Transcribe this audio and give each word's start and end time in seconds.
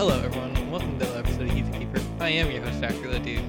Hello, 0.00 0.18
everyone. 0.18 0.56
and 0.56 0.72
Welcome 0.72 0.98
to 0.98 1.04
another 1.04 1.18
episode 1.18 1.50
of 1.50 1.74
a 1.74 1.78
Keeper. 1.78 2.00
I 2.20 2.30
am 2.30 2.50
your 2.50 2.62
host, 2.62 2.80
Dr. 2.80 3.10
the 3.10 3.18
Duke. 3.18 3.44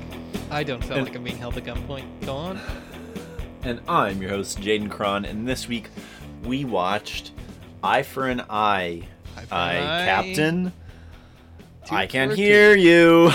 I 0.50 0.64
don't 0.66 0.82
sound 0.84 0.98
And- 0.98 1.08
like 1.08 1.16
I'm 1.16 1.24
being 1.24 1.38
held 1.38 1.56
at 1.56 1.64
gunpoint. 1.64 2.26
Go 2.26 2.36
on. 2.36 2.60
And 3.64 3.80
I'm 3.88 4.22
your 4.22 4.32
host, 4.32 4.60
Jaden 4.60 4.90
Cron, 4.92 5.24
and 5.24 5.48
this 5.48 5.70
week 5.70 5.92
we 6.44 6.66
watched 6.66 7.32
Eye 7.82 8.04
for 8.04 8.28
an 8.28 8.42
Eye. 8.50 9.04
Eye 9.38 9.46
for 9.46 9.54
Eye, 9.56 9.74
an 9.76 9.88
eye, 9.88 10.06
Captain. 10.06 10.74
I 11.90 12.06
can 12.06 12.28
for 12.30 12.34
a 12.34 12.36
hear 12.36 12.76
you. 12.76 13.32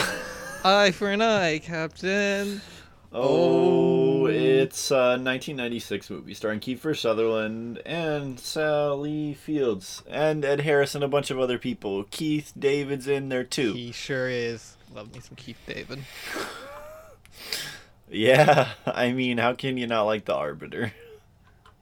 Eye 0.63 0.91
for 0.91 1.09
an 1.09 1.23
eye, 1.23 1.59
Captain. 1.61 2.61
Oh, 3.15 3.23
Oh. 3.23 4.06
It's 4.67 4.91
a 4.91 5.15
1996 5.15 6.11
movie 6.11 6.35
starring 6.35 6.59
Kiefer 6.59 6.99
Sutherland 6.99 7.81
and 7.87 8.41
Sally 8.41 9.33
Fields 9.33 10.03
and 10.11 10.45
Ed 10.45 10.63
Harris 10.63 10.97
and 10.97 11.05
a 11.05 11.09
bunch 11.09 11.31
of 11.31 11.39
other 11.39 11.57
people. 11.57 12.03
Keith 12.11 12.53
David's 12.59 13.07
in 13.07 13.29
there 13.29 13.45
too. 13.45 13.75
He 13.75 13.93
sure 13.93 14.29
is. 14.29 14.77
Love 14.93 15.15
me 15.15 15.21
some 15.21 15.37
Keith 15.37 15.61
David. 15.67 16.01
Yeah, 18.09 18.69
I 18.87 19.11
mean, 19.11 19.39
how 19.39 19.55
can 19.55 19.77
you 19.77 19.89
not 19.89 20.05
like 20.05 20.27
the 20.27 20.35
Arbiter? 20.35 20.93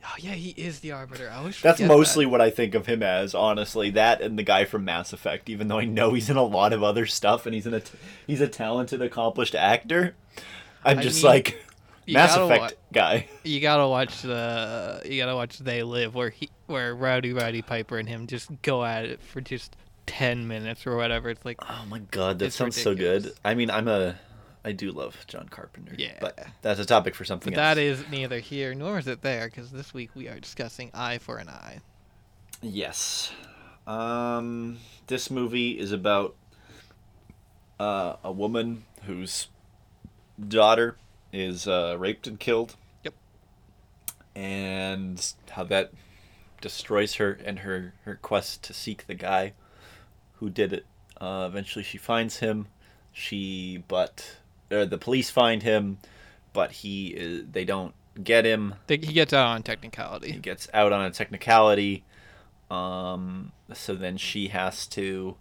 Oh 0.02 0.14
yeah, 0.18 0.32
he 0.32 0.54
is 0.56 0.80
the 0.80 0.92
Arbiter. 0.92 1.28
I 1.30 1.36
always 1.36 1.60
That's 1.60 1.82
mostly 1.82 2.24
what 2.24 2.40
I 2.40 2.48
think 2.48 2.74
of 2.74 2.86
him 2.86 3.02
as, 3.02 3.34
honestly. 3.34 3.90
That 3.90 4.22
and 4.22 4.38
the 4.38 4.42
guy 4.42 4.64
from 4.64 4.86
Mass 4.86 5.12
Effect, 5.12 5.50
even 5.50 5.68
though 5.68 5.78
I 5.78 5.84
know 5.84 6.14
he's 6.14 6.30
in 6.30 6.38
a 6.38 6.42
lot 6.42 6.72
of 6.72 6.82
other 6.82 7.04
stuff 7.04 7.44
and 7.44 7.54
he's 7.54 7.66
in 7.66 7.74
a 7.74 7.82
he's 8.26 8.40
a 8.40 8.48
talented, 8.48 9.02
accomplished 9.02 9.54
actor. 9.54 10.14
I'm 10.82 10.98
I 10.98 11.02
just 11.02 11.22
mean, 11.22 11.30
like 11.30 11.63
you 12.06 12.14
Mass 12.14 12.36
Effect 12.36 12.60
wa- 12.60 12.70
guy. 12.92 13.28
You 13.42 13.60
gotta 13.60 13.88
watch 13.88 14.22
the. 14.22 15.02
You 15.04 15.18
gotta 15.18 15.34
watch 15.34 15.58
They 15.58 15.82
Live, 15.82 16.14
where 16.14 16.30
he, 16.30 16.48
where 16.66 16.94
Rowdy 16.94 17.32
Roddy 17.32 17.62
Piper 17.62 17.98
and 17.98 18.08
him 18.08 18.26
just 18.26 18.50
go 18.62 18.84
at 18.84 19.04
it 19.04 19.20
for 19.20 19.40
just 19.40 19.76
ten 20.06 20.46
minutes 20.46 20.86
or 20.86 20.96
whatever. 20.96 21.30
It's 21.30 21.44
like, 21.44 21.58
Oh 21.68 21.84
my 21.88 22.00
god, 22.10 22.38
that 22.40 22.52
sounds 22.52 22.80
so 22.80 22.94
good. 22.94 23.32
I 23.44 23.54
mean, 23.54 23.70
I'm 23.70 23.88
a 23.88 24.16
I 24.64 24.72
do 24.72 24.90
love 24.92 25.16
John 25.26 25.48
Carpenter. 25.48 25.94
Yeah. 25.98 26.16
But 26.20 26.46
that's 26.62 26.80
a 26.80 26.86
topic 26.86 27.14
for 27.14 27.24
something 27.24 27.52
but 27.52 27.60
else. 27.60 27.76
that 27.76 27.80
is 27.82 28.04
neither 28.10 28.38
here 28.38 28.74
nor 28.74 28.98
is 28.98 29.06
it 29.06 29.20
there, 29.20 29.46
because 29.46 29.70
this 29.70 29.92
week 29.92 30.10
we 30.14 30.28
are 30.28 30.40
discussing 30.40 30.90
Eye 30.94 31.18
for 31.18 31.36
an 31.36 31.48
Eye. 31.50 31.80
Yes. 32.62 33.30
Um, 33.86 34.78
this 35.06 35.30
movie 35.30 35.78
is 35.78 35.92
about 35.92 36.34
uh, 37.78 38.16
a 38.24 38.32
woman 38.32 38.84
whose 39.06 39.48
daughter 40.48 40.96
is 41.34 41.66
uh, 41.66 41.96
raped 41.98 42.26
and 42.26 42.38
killed. 42.38 42.76
Yep. 43.02 43.14
And 44.34 45.34
how 45.50 45.64
that 45.64 45.92
destroys 46.60 47.14
her 47.14 47.38
and 47.44 47.60
her, 47.60 47.94
her 48.04 48.18
quest 48.20 48.62
to 48.64 48.72
seek 48.72 49.06
the 49.06 49.14
guy 49.14 49.52
who 50.34 50.50
did 50.50 50.72
it. 50.72 50.86
Uh, 51.20 51.46
eventually, 51.48 51.84
she 51.84 51.98
finds 51.98 52.38
him. 52.38 52.66
She, 53.12 53.84
but 53.86 54.38
or 54.70 54.86
the 54.86 54.98
police 54.98 55.30
find 55.30 55.62
him, 55.62 55.98
but 56.52 56.72
he 56.72 57.08
is, 57.08 57.44
they 57.52 57.64
don't 57.64 57.94
get 58.22 58.44
him 58.44 58.74
They, 58.86 58.96
he 58.96 59.12
gets 59.12 59.32
out 59.32 59.48
on 59.48 59.62
technicality. 59.62 60.32
he 60.32 60.38
gets 60.38 60.68
out 60.72 60.92
on 60.92 61.04
a 61.04 61.10
technicality. 61.10 62.04
Um, 62.70 63.52
so 63.72 63.94
then 63.94 64.16
she 64.16 64.48
has 64.48 64.86
to. 64.88 65.36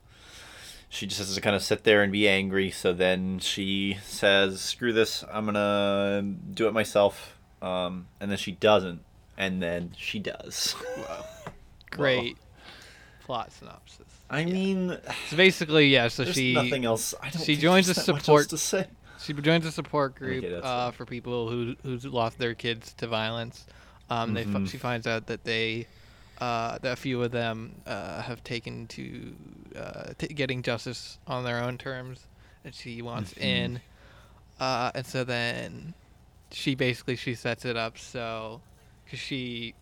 She 0.94 1.08
just 1.08 1.18
has 1.20 1.34
to 1.34 1.42
kind 1.42 1.56
of 1.56 1.64
sit 1.64 1.84
there 1.86 2.04
and 2.04 2.12
be 2.12 2.30
angry. 2.30 2.70
So 2.70 2.94
then 2.94 3.40
she 3.40 3.98
says, 4.06 4.62
"Screw 4.62 4.94
this! 4.94 5.24
I'm 5.32 5.46
gonna 5.46 6.22
do 6.54 6.68
it 6.68 6.72
myself." 6.74 7.36
Um, 7.64 8.06
and 8.20 8.30
then 8.30 8.38
she 8.38 8.52
doesn't, 8.52 9.02
and 9.36 9.62
then 9.62 9.94
she 9.98 10.20
does. 10.20 10.76
Wow. 10.98 11.26
Great 11.90 12.38
plot 13.24 13.52
synopsis. 13.52 14.06
I 14.30 14.46
mean, 14.46 14.98
So 15.30 15.36
basically, 15.38 15.88
yeah. 15.88 16.10
So 16.10 16.26
she 16.26 16.54
nothing 16.54 16.86
else. 16.86 17.16
I 17.22 17.30
don't. 17.30 17.40
she 17.42 17.54
think 17.54 17.60
joins 17.62 17.90
a 17.90 17.94
support- 17.96 18.50
to 18.50 18.58
say. 18.60 18.86
she 19.20 19.34
joins 19.34 19.66
a 19.66 19.72
support 19.72 20.14
group 20.16 20.44
Okay, 20.44 20.60
uh, 20.64 20.92
for 20.92 21.06
people 21.06 21.50
who 21.50 21.76
who's 21.84 22.06
lost 22.06 22.38
their 22.38 22.54
kids 22.54 22.94
to 22.94 23.08
violence. 23.08 23.66
Um, 24.12 24.34
they 24.36 24.44
fi- 24.44 24.50
Mhm. 24.60 24.70
she 24.70 24.78
finds 24.78 25.08
out 25.08 25.26
that 25.28 25.44
they 25.44 25.88
uh, 26.40 26.78
that 26.80 26.94
a 26.94 26.96
few 26.96 27.22
of 27.24 27.32
them 27.32 27.76
uh, 27.86 28.22
have 28.22 28.44
taken 28.44 28.88
to 28.88 29.36
uh, 29.78 30.14
t- 30.18 30.28
getting 30.28 30.62
justice 30.62 31.18
on 31.28 31.44
their 31.44 31.64
own 31.64 31.78
terms, 31.78 32.26
and 32.66 32.74
she 32.74 33.02
wants 33.02 33.34
Mhm. 33.36 33.42
in. 33.42 33.82
Uh, 34.60 34.92
and 34.96 35.06
so 35.06 35.24
then 35.24 35.94
she 36.52 36.76
basically 36.76 37.16
she 37.16 37.34
sets 37.34 37.66
it 37.66 37.76
up 37.76 37.98
so 37.98 38.62
because 39.04 39.20
she 39.20 39.74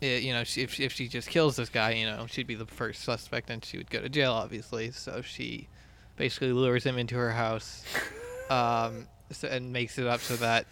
eh, 0.00 0.16
you 0.16 0.32
know 0.32 0.42
she, 0.42 0.62
if, 0.62 0.72
she, 0.72 0.84
if 0.84 0.92
she 0.92 1.06
just 1.06 1.28
kills 1.28 1.56
this 1.56 1.68
guy 1.68 1.90
you 1.90 2.06
know 2.06 2.26
she'd 2.26 2.46
be 2.46 2.54
the 2.54 2.64
first 2.64 3.02
suspect 3.04 3.50
and 3.50 3.62
she 3.62 3.76
would 3.76 3.90
go 3.90 4.00
to 4.00 4.08
jail 4.08 4.32
obviously 4.32 4.90
so 4.90 5.20
she 5.20 5.68
basically 6.16 6.50
lures 6.50 6.82
him 6.84 6.96
into 6.96 7.14
her 7.14 7.30
house 7.32 7.84
um, 8.50 9.06
so, 9.30 9.46
and 9.48 9.70
makes 9.70 9.98
it 9.98 10.06
up 10.06 10.20
so 10.20 10.34
that 10.36 10.64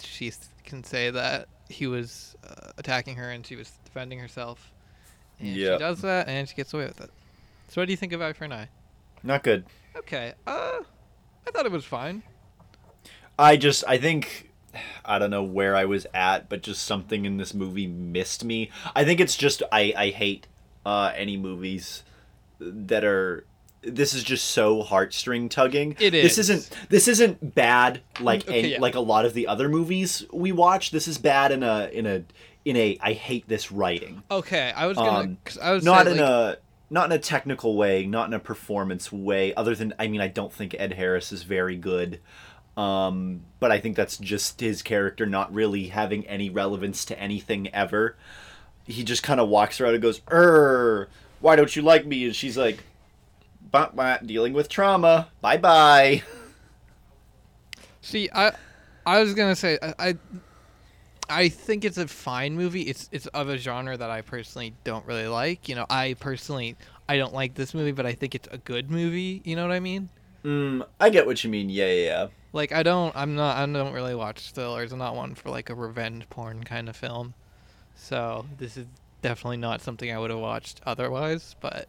she 0.00 0.32
can 0.64 0.84
say 0.84 1.10
that 1.10 1.48
he 1.68 1.88
was 1.88 2.36
uh, 2.48 2.70
attacking 2.78 3.16
her 3.16 3.30
and 3.30 3.44
she 3.44 3.56
was 3.56 3.72
defending 3.98 4.20
herself 4.20 4.72
and 5.40 5.48
Yeah. 5.48 5.72
she 5.74 5.78
does 5.80 6.00
that 6.02 6.28
and 6.28 6.48
she 6.48 6.54
gets 6.54 6.72
away 6.72 6.86
with 6.86 7.00
it 7.00 7.10
so 7.66 7.80
what 7.80 7.86
do 7.86 7.92
you 7.92 7.96
think 7.96 8.12
of 8.12 8.22
eye 8.22 8.32
for 8.32 8.44
an 8.44 8.52
eye 8.52 8.68
Not 9.24 9.42
good. 9.42 9.64
okay 9.96 10.34
uh 10.46 10.78
i 11.46 11.50
thought 11.50 11.66
it 11.66 11.72
was 11.72 11.84
fine 11.84 12.22
I 13.40 13.56
just 13.56 13.84
I 13.86 13.98
think 13.98 14.50
I 15.04 15.20
don't 15.20 15.30
know 15.30 15.44
where 15.44 15.76
I 15.76 15.84
was 15.84 16.08
at, 16.12 16.48
but 16.48 16.60
just 16.60 16.82
something 16.82 17.24
in 17.24 17.36
this 17.36 17.54
movie 17.54 17.86
missed 17.86 18.44
me. 18.44 18.68
I 18.96 19.04
think 19.04 19.20
it's 19.20 19.36
just 19.36 19.62
I 19.70 19.94
I 19.96 20.08
hate 20.08 20.48
uh, 20.84 21.12
any 21.14 21.36
movies 21.36 22.02
that 22.58 23.04
are. 23.04 23.46
This 23.82 24.12
is 24.12 24.24
just 24.24 24.46
so 24.46 24.82
heartstring 24.82 25.48
tugging. 25.50 25.94
It 26.00 26.14
is. 26.14 26.34
This 26.34 26.38
is. 26.38 26.50
isn't. 26.50 26.76
This 26.90 27.06
isn't 27.06 27.54
bad 27.54 28.00
like 28.18 28.40
Okay, 28.48 28.58
any, 28.58 28.68
yeah. 28.72 28.80
like 28.80 28.96
a 28.96 29.00
lot 29.00 29.24
of 29.24 29.34
the 29.34 29.46
other 29.46 29.68
movies 29.68 30.24
we 30.32 30.50
watch. 30.50 30.90
This 30.90 31.06
is 31.06 31.16
bad 31.16 31.52
in 31.52 31.62
a 31.62 31.88
in 31.92 32.06
a 32.06 32.24
in 32.68 32.76
a 32.76 32.98
I 33.00 33.12
hate 33.14 33.48
this 33.48 33.72
writing. 33.72 34.22
okay 34.30 34.72
i 34.76 34.86
was 34.86 34.96
gonna 34.96 35.18
Um, 35.20 35.38
i 35.62 35.72
was 35.72 35.84
Not 35.84 36.06
say, 36.06 36.12
in 36.12 36.18
like, 36.18 36.26
a 36.26 36.58
not 36.90 37.06
in 37.06 37.12
a 37.12 37.18
technical 37.18 37.76
way, 37.76 38.06
not 38.06 38.28
in 38.28 38.34
a 38.34 38.38
performance 38.38 39.12
way. 39.12 39.52
Other 39.54 39.74
than 39.74 39.92
I 39.98 40.08
mean, 40.08 40.20
I 40.20 40.28
don't 40.28 40.52
think 40.52 40.74
Ed 40.78 40.94
Harris 40.94 41.32
is 41.32 41.42
very 41.42 41.76
good. 41.76 42.20
Um, 42.78 43.42
but 43.60 43.70
I 43.72 43.78
think 43.80 43.96
that's 43.96 44.16
just 44.16 44.60
his 44.60 44.82
character 44.82 45.26
not 45.26 45.52
really 45.52 45.88
having 45.88 46.26
any 46.26 46.48
relevance 46.48 47.04
to 47.06 47.20
anything 47.20 47.68
ever. 47.74 48.16
He 48.86 49.04
just 49.04 49.22
kind 49.22 49.38
of 49.40 49.48
walks 49.48 49.80
around 49.80 49.94
and 49.94 50.02
goes, 50.02 50.22
"Er, 50.32 51.08
why 51.40 51.56
don't 51.56 51.74
you 51.74 51.82
like 51.82 52.06
me?" 52.06 52.24
And 52.24 52.34
she's 52.34 52.56
like, 52.56 52.82
"Bah, 53.70 53.90
bah, 53.92 54.18
dealing 54.24 54.54
with 54.54 54.68
trauma. 54.68 55.28
Bye 55.42 55.58
bye." 55.58 56.22
See, 58.00 58.30
I, 58.32 58.52
I 59.04 59.20
was 59.20 59.34
gonna 59.34 59.56
say 59.56 59.78
I, 59.82 59.94
I, 59.98 60.14
I 61.28 61.48
think 61.48 61.84
it's 61.84 61.98
a 61.98 62.08
fine 62.08 62.54
movie. 62.56 62.82
It's 62.82 63.08
it's 63.12 63.26
of 63.28 63.48
a 63.48 63.58
genre 63.58 63.96
that 63.96 64.10
I 64.10 64.22
personally 64.22 64.76
don't 64.84 65.06
really 65.06 65.28
like. 65.28 65.68
You 65.68 65.74
know, 65.76 65.86
I 65.90 66.14
personally 66.20 66.76
I 67.08 67.16
don't 67.16 67.34
like 67.34 67.54
this 67.54 67.74
movie, 67.74 67.92
but 67.92 68.06
I 68.06 68.14
think 68.14 68.34
it's 68.34 68.48
a 68.50 68.58
good 68.58 68.90
movie. 68.90 69.42
You 69.44 69.56
know 69.56 69.62
what 69.66 69.72
I 69.72 69.80
mean? 69.80 70.10
Mm, 70.44 70.86
I 71.00 71.10
get 71.10 71.26
what 71.26 71.42
you 71.44 71.50
mean. 71.50 71.70
Yeah, 71.70 71.86
yeah, 71.86 72.04
yeah. 72.04 72.26
Like 72.52 72.72
I 72.72 72.82
don't 72.82 73.14
I'm 73.16 73.34
not 73.34 73.56
I 73.56 73.66
don't 73.66 73.92
really 73.92 74.14
watch 74.14 74.52
thrillers. 74.52 74.92
I'm 74.92 74.98
not 74.98 75.14
one 75.16 75.34
for 75.34 75.50
like 75.50 75.70
a 75.70 75.74
revenge 75.74 76.28
porn 76.30 76.64
kind 76.64 76.88
of 76.88 76.96
film. 76.96 77.34
So 77.94 78.46
this 78.56 78.76
is 78.76 78.86
definitely 79.22 79.56
not 79.58 79.82
something 79.82 80.10
I 80.12 80.18
would 80.18 80.30
have 80.30 80.38
watched 80.40 80.80
otherwise. 80.86 81.56
But 81.60 81.88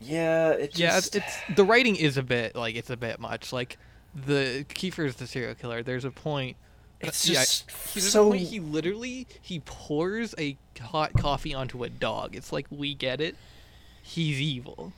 Yeah, 0.00 0.50
it 0.52 0.74
just... 0.74 0.78
yeah, 0.78 0.98
it's, 0.98 1.08
it's 1.14 1.44
the 1.48 1.64
writing 1.64 1.96
is 1.96 2.16
a 2.16 2.22
bit 2.22 2.54
like 2.54 2.76
it's 2.76 2.90
a 2.90 2.96
bit 2.96 3.18
much. 3.20 3.52
Like 3.52 3.78
the 4.14 4.64
Kiefer's 4.74 5.16
the 5.16 5.26
serial 5.26 5.54
killer. 5.54 5.82
There's 5.82 6.04
a 6.04 6.10
point 6.10 6.56
Uh, 7.02 7.08
it's 7.08 7.24
just 7.24 7.70
He, 7.70 8.00
so 8.00 8.32
point 8.32 8.48
he 8.48 8.60
literally 8.60 9.28
he 9.40 9.60
pours 9.60 10.34
a 10.38 10.58
hot 10.80 11.16
coffee 11.16 11.54
onto 11.54 11.84
a 11.84 11.88
dog. 11.90 12.34
It's 12.36 12.52
like 12.52 12.66
we 12.70 12.94
get 12.94 13.20
it. 13.20 13.36
He's 14.02 14.40
evil, 14.40 14.94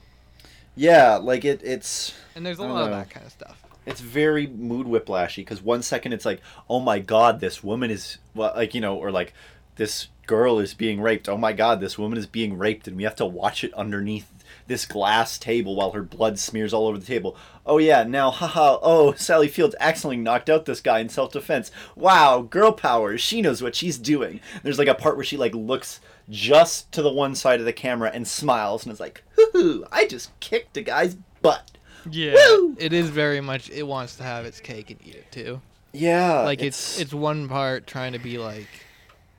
yeah, 0.75 1.17
like 1.17 1.45
it. 1.45 1.61
It's 1.63 2.13
and 2.35 2.45
there's 2.45 2.59
a 2.59 2.63
don't 2.63 2.73
lot 2.73 2.85
of 2.85 2.91
that 2.91 3.09
kind 3.09 3.25
of 3.25 3.31
stuff. 3.31 3.65
it's 3.85 4.01
very 4.01 4.47
mood 4.47 4.87
whiplashy 4.87 5.37
because 5.37 5.61
one 5.61 5.81
second 5.81 6.13
it's 6.13 6.25
like 6.25 6.41
oh 6.69 6.79
my 6.79 6.99
god 6.99 7.39
this 7.39 7.63
woman 7.63 7.89
is 7.91 8.17
well 8.35 8.53
like 8.55 8.73
you 8.75 8.81
know 8.81 8.95
or 8.95 9.11
like 9.11 9.33
this 9.75 10.07
girl 10.27 10.59
is 10.59 10.73
being 10.73 11.01
raped 11.01 11.27
oh 11.27 11.37
my 11.37 11.51
god 11.53 11.79
this 11.79 11.97
woman 11.97 12.17
is 12.17 12.27
being 12.27 12.57
raped 12.57 12.87
and 12.87 12.95
we 12.95 13.03
have 13.03 13.15
to 13.15 13.25
watch 13.25 13.63
it 13.63 13.73
underneath 13.73 14.30
this 14.71 14.85
glass 14.85 15.37
table 15.37 15.75
while 15.75 15.91
her 15.91 16.01
blood 16.03 16.39
smears 16.39 16.73
all 16.73 16.87
over 16.87 16.97
the 16.97 17.05
table 17.05 17.35
oh 17.65 17.77
yeah 17.77 18.03
now 18.03 18.31
haha 18.31 18.77
oh 18.81 19.13
sally 19.13 19.47
fields 19.47 19.75
accidentally 19.79 20.17
knocked 20.17 20.49
out 20.49 20.65
this 20.65 20.79
guy 20.81 20.99
in 20.99 21.09
self-defense 21.09 21.69
wow 21.95 22.41
girl 22.41 22.71
power 22.71 23.17
she 23.17 23.41
knows 23.41 23.61
what 23.61 23.75
she's 23.75 23.97
doing 23.97 24.39
there's 24.63 24.79
like 24.79 24.87
a 24.87 24.95
part 24.95 25.15
where 25.17 25.25
she 25.25 25.35
like 25.37 25.53
looks 25.53 25.99
just 26.29 26.91
to 26.91 27.01
the 27.01 27.11
one 27.11 27.35
side 27.35 27.59
of 27.59 27.65
the 27.65 27.73
camera 27.73 28.09
and 28.13 28.27
smiles 28.27 28.83
and 28.85 28.93
is 28.93 28.99
like 28.99 29.23
hoo 29.35 29.49
hoo, 29.51 29.85
i 29.91 30.07
just 30.07 30.31
kicked 30.39 30.77
a 30.77 30.81
guy's 30.81 31.15
butt 31.41 31.69
Yeah, 32.09 32.33
Woo! 32.33 32.75
it 32.79 32.93
is 32.93 33.09
very 33.09 33.41
much. 33.41 33.69
It 33.69 33.83
wants 33.83 34.15
to 34.15 34.23
have 34.23 34.45
its 34.45 34.59
cake 34.59 34.89
and 34.89 34.99
eat 35.05 35.15
it 35.15 35.31
too. 35.31 35.61
yeah 35.93 36.41
like 36.41 36.61
it's 36.61 36.99
it's 36.99 37.13
one 37.13 37.47
part 37.49 37.85
trying 37.85 38.13
to 38.13 38.19
be 38.19 38.37
like 38.37 38.67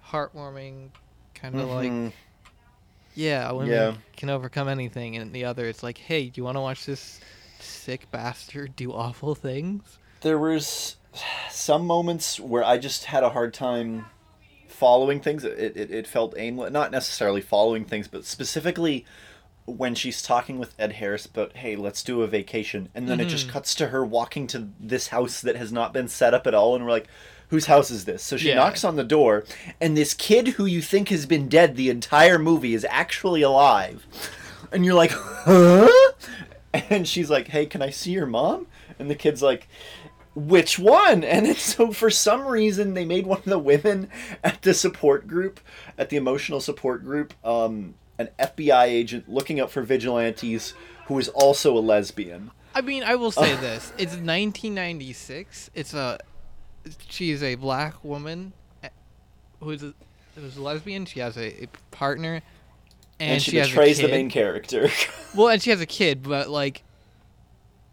heartwarming, 0.07 0.89
kind 1.35 1.59
of 1.59 1.69
like 1.71 1.91
Mhm. 1.91 2.13
Yeah, 3.15 3.51
women 3.53 3.69
Yeah. 3.71 3.95
can 4.17 4.31
overcome 4.31 4.69
anything, 4.69 5.17
and 5.17 5.33
the 5.33 5.45
other 5.45 5.67
it's 5.67 5.83
like, 5.83 5.99
hey, 5.99 6.29
do 6.29 6.41
you 6.41 6.45
want 6.45 6.57
to 6.57 6.61
watch 6.61 6.87
this 6.87 7.21
sick 7.61 8.11
bastard 8.11 8.75
do 8.77 8.93
awful 8.93 9.35
things? 9.35 9.99
there 10.23 10.39
was 10.39 10.97
some 11.51 11.85
moments 11.85 12.39
where 12.39 12.63
I 12.65 12.79
just 12.79 13.07
had 13.07 13.25
a 13.25 13.31
hard 13.31 13.53
time 13.53 14.07
following 14.69 15.21
things. 15.21 15.43
It, 15.45 15.77
it, 15.77 15.91
it 15.91 16.07
felt 16.07 16.35
aimless, 16.39 16.73
not 16.73 16.93
necessarily 16.93 17.41
following 17.41 17.85
things, 17.85 18.07
but 18.07 18.25
specifically 18.25 19.05
when 19.65 19.97
she's 19.97 20.23
talking 20.23 20.59
with 20.59 20.75
Ed 20.79 20.93
Harris 20.93 21.27
about, 21.27 21.57
hey, 21.57 21.75
let's 21.75 22.05
do 22.05 22.23
a 22.23 22.29
vacation. 22.29 22.89
And 22.95 23.09
then 23.09 23.19
it 23.21 23.29
just 23.29 23.47
Mhm. 23.49 23.51
cuts 23.51 23.75
to 23.77 23.89
her 23.89 24.05
walking 24.05 24.47
to 24.49 24.69
this 24.79 25.09
house 25.09 25.41
that 25.41 25.57
has 25.57 25.73
not 25.73 25.93
been 25.93 26.07
set 26.09 26.35
up 26.35 26.47
at 26.47 26.55
all. 26.55 26.77
And 26.77 26.85
we're 26.85 26.91
like, 26.93 27.09
whose 27.53 27.67
house 27.67 27.91
is 27.91 28.07
this? 28.07 28.23
So 28.23 28.39
she 28.39 28.49
Yeah. 28.49 28.55
knocks 28.55 28.83
on 28.83 28.97
the 28.97 29.05
door, 29.05 29.45
and 29.79 29.95
this 29.95 30.15
kid 30.15 30.49
who 30.49 30.65
you 30.65 30.81
think 30.81 31.11
has 31.11 31.27
been 31.27 31.51
dead 31.51 31.77
the 31.77 31.91
entire 31.91 32.39
movie 32.39 32.73
is 32.73 32.87
actually 32.89 33.43
alive. 33.43 34.07
And 34.73 34.87
you're 34.87 34.95
like, 34.95 35.11
huh? 35.13 35.87
And 36.73 37.07
she's 37.07 37.29
like, 37.29 37.49
hey, 37.49 37.67
can 37.67 37.83
I 37.83 37.91
see 37.91 38.13
your 38.13 38.25
mom? 38.25 38.67
And 38.99 39.11
the 39.11 39.15
kid's 39.15 39.43
like, 39.43 39.69
which 40.35 40.79
one? 40.79 41.23
And 41.25 41.55
so 41.59 41.93
for 41.93 42.09
some 42.09 42.47
reason 42.47 42.95
they 42.95 43.05
made 43.05 43.27
one 43.27 43.41
of 43.41 43.45
the 43.45 43.59
women 43.59 44.09
at 44.43 44.63
the 44.63 44.73
support 44.73 45.27
group, 45.27 45.61
at 45.99 46.09
the 46.09 46.17
emotional 46.17 46.59
support 46.59 47.05
group, 47.05 47.35
um, 47.45 47.97
an 48.19 48.31
FBI 48.39 48.85
agent 48.87 49.29
looking 49.29 49.61
up 49.61 49.71
for 49.71 49.83
vigilantes 49.83 50.73
who 51.09 51.19
is 51.19 51.29
also 51.29 51.77
a 51.77 51.81
lesbian. 51.81 52.51
I 52.75 52.81
mean, 52.81 53.03
I 53.03 53.17
will 53.17 53.31
say 53.31 53.55
this: 53.61 53.93
it's 53.99 54.13
1996. 54.17 55.71
It's 55.75 55.93
a 55.93 56.19
she 57.09 57.31
is 57.31 57.43
a 57.43 57.55
black 57.57 58.03
woman 58.05 58.53
eh, 58.83 58.89
who's 59.61 59.83
a, 59.83 59.95
who's 60.35 60.57
a 60.57 60.63
lesbian. 60.63 61.05
She 61.07 61.21
has 61.21 61.37
a, 61.37 61.65
a 61.65 61.69
partner, 61.91 62.43
and, 63.21 63.33
And, 63.35 63.43
she, 63.43 63.57
has 63.59 63.69
a 63.69 63.71
betrays 63.71 63.99
the 63.99 64.05
kid. 64.05 64.11
main 64.11 64.31
character. 64.31 64.89
Well, 65.35 65.49
and 65.49 65.63
she 65.63 65.71
has 65.71 65.81
a 65.81 65.87
kid, 65.87 66.23
but 66.23 66.51
like, 66.51 66.83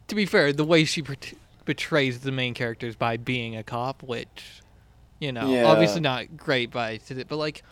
to 0.10 0.16
be 0.16 0.26
fair, 0.26 0.52
the 0.52 0.66
way 0.66 0.84
she 0.84 1.02
bet- 1.02 1.34
betrays 1.64 2.20
the 2.20 2.34
main 2.34 2.54
characters 2.54 2.98
by 2.98 3.16
being 3.16 3.56
a 3.56 3.64
cop, 3.64 4.04
which, 4.04 4.62
you 5.20 5.32
know, 5.32 5.50
Yeah. 5.50 5.64
obviously 5.64 6.02
not 6.02 6.36
great 6.36 6.70
by 6.70 7.00
but 7.30 7.38
like, 7.38 7.64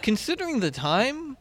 considering 0.00 0.60
the 0.60 0.70
time 0.70 1.36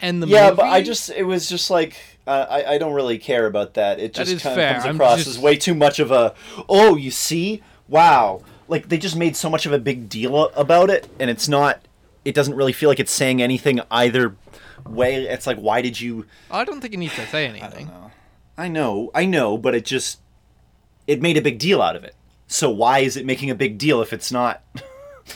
and 0.00 0.22
the 0.22 0.28
yeah, 0.28 0.44
movie, 0.44 0.56
but 0.56 0.66
I 0.66 0.80
just 0.82 1.10
it 1.10 1.24
was 1.24 1.48
just 1.48 1.70
like 1.70 1.96
uh, 2.26 2.46
I 2.48 2.74
I 2.74 2.78
don't 2.78 2.94
really 2.94 3.18
care 3.18 3.46
about 3.46 3.74
that. 3.74 3.98
It 3.98 4.14
just 4.14 4.30
is 4.30 4.42
kind 4.42 4.54
fair. 4.54 4.76
of 4.76 4.82
comes 4.84 4.94
across 4.94 5.16
just- 5.18 5.28
as 5.30 5.38
way 5.38 5.56
too 5.56 5.74
much 5.74 5.98
of 5.98 6.10
a 6.10 6.34
oh 6.68 6.96
you 6.96 7.10
see 7.10 7.62
wow 7.88 8.42
like 8.68 8.88
they 8.88 8.98
just 8.98 9.16
made 9.16 9.34
so 9.36 9.48
much 9.48 9.66
of 9.66 9.72
a 9.72 9.78
big 9.78 10.08
deal 10.08 10.48
about 10.50 10.90
it, 10.90 11.08
and 11.18 11.30
it's 11.30 11.48
not. 11.48 11.80
It 12.24 12.34
doesn't 12.34 12.54
really 12.54 12.74
feel 12.74 12.90
like 12.90 13.00
it's 13.00 13.10
saying 13.12 13.40
anything 13.40 13.80
either 13.90 14.36
way. 14.86 15.24
It's 15.26 15.46
like 15.46 15.56
why 15.56 15.80
did 15.80 15.98
you? 16.00 16.26
I 16.50 16.64
don't 16.64 16.80
think 16.82 16.92
it 16.92 16.98
needs 16.98 17.14
to 17.14 17.26
say 17.26 17.46
I 17.46 17.48
anything. 17.48 17.86
know. 17.86 18.10
I 18.58 18.68
know, 18.68 19.10
I 19.14 19.24
know, 19.24 19.56
but 19.56 19.74
it 19.74 19.86
just 19.86 20.20
it 21.06 21.22
made 21.22 21.36
a 21.38 21.40
big 21.42 21.58
deal 21.58 21.80
out 21.80 21.96
of 21.96 22.04
it. 22.04 22.14
So 22.46 22.68
why 22.70 22.98
is 23.00 23.16
it 23.16 23.24
making 23.24 23.50
a 23.50 23.54
big 23.54 23.78
deal 23.78 24.02
if 24.02 24.12
it's 24.12 24.30
not? 24.30 24.62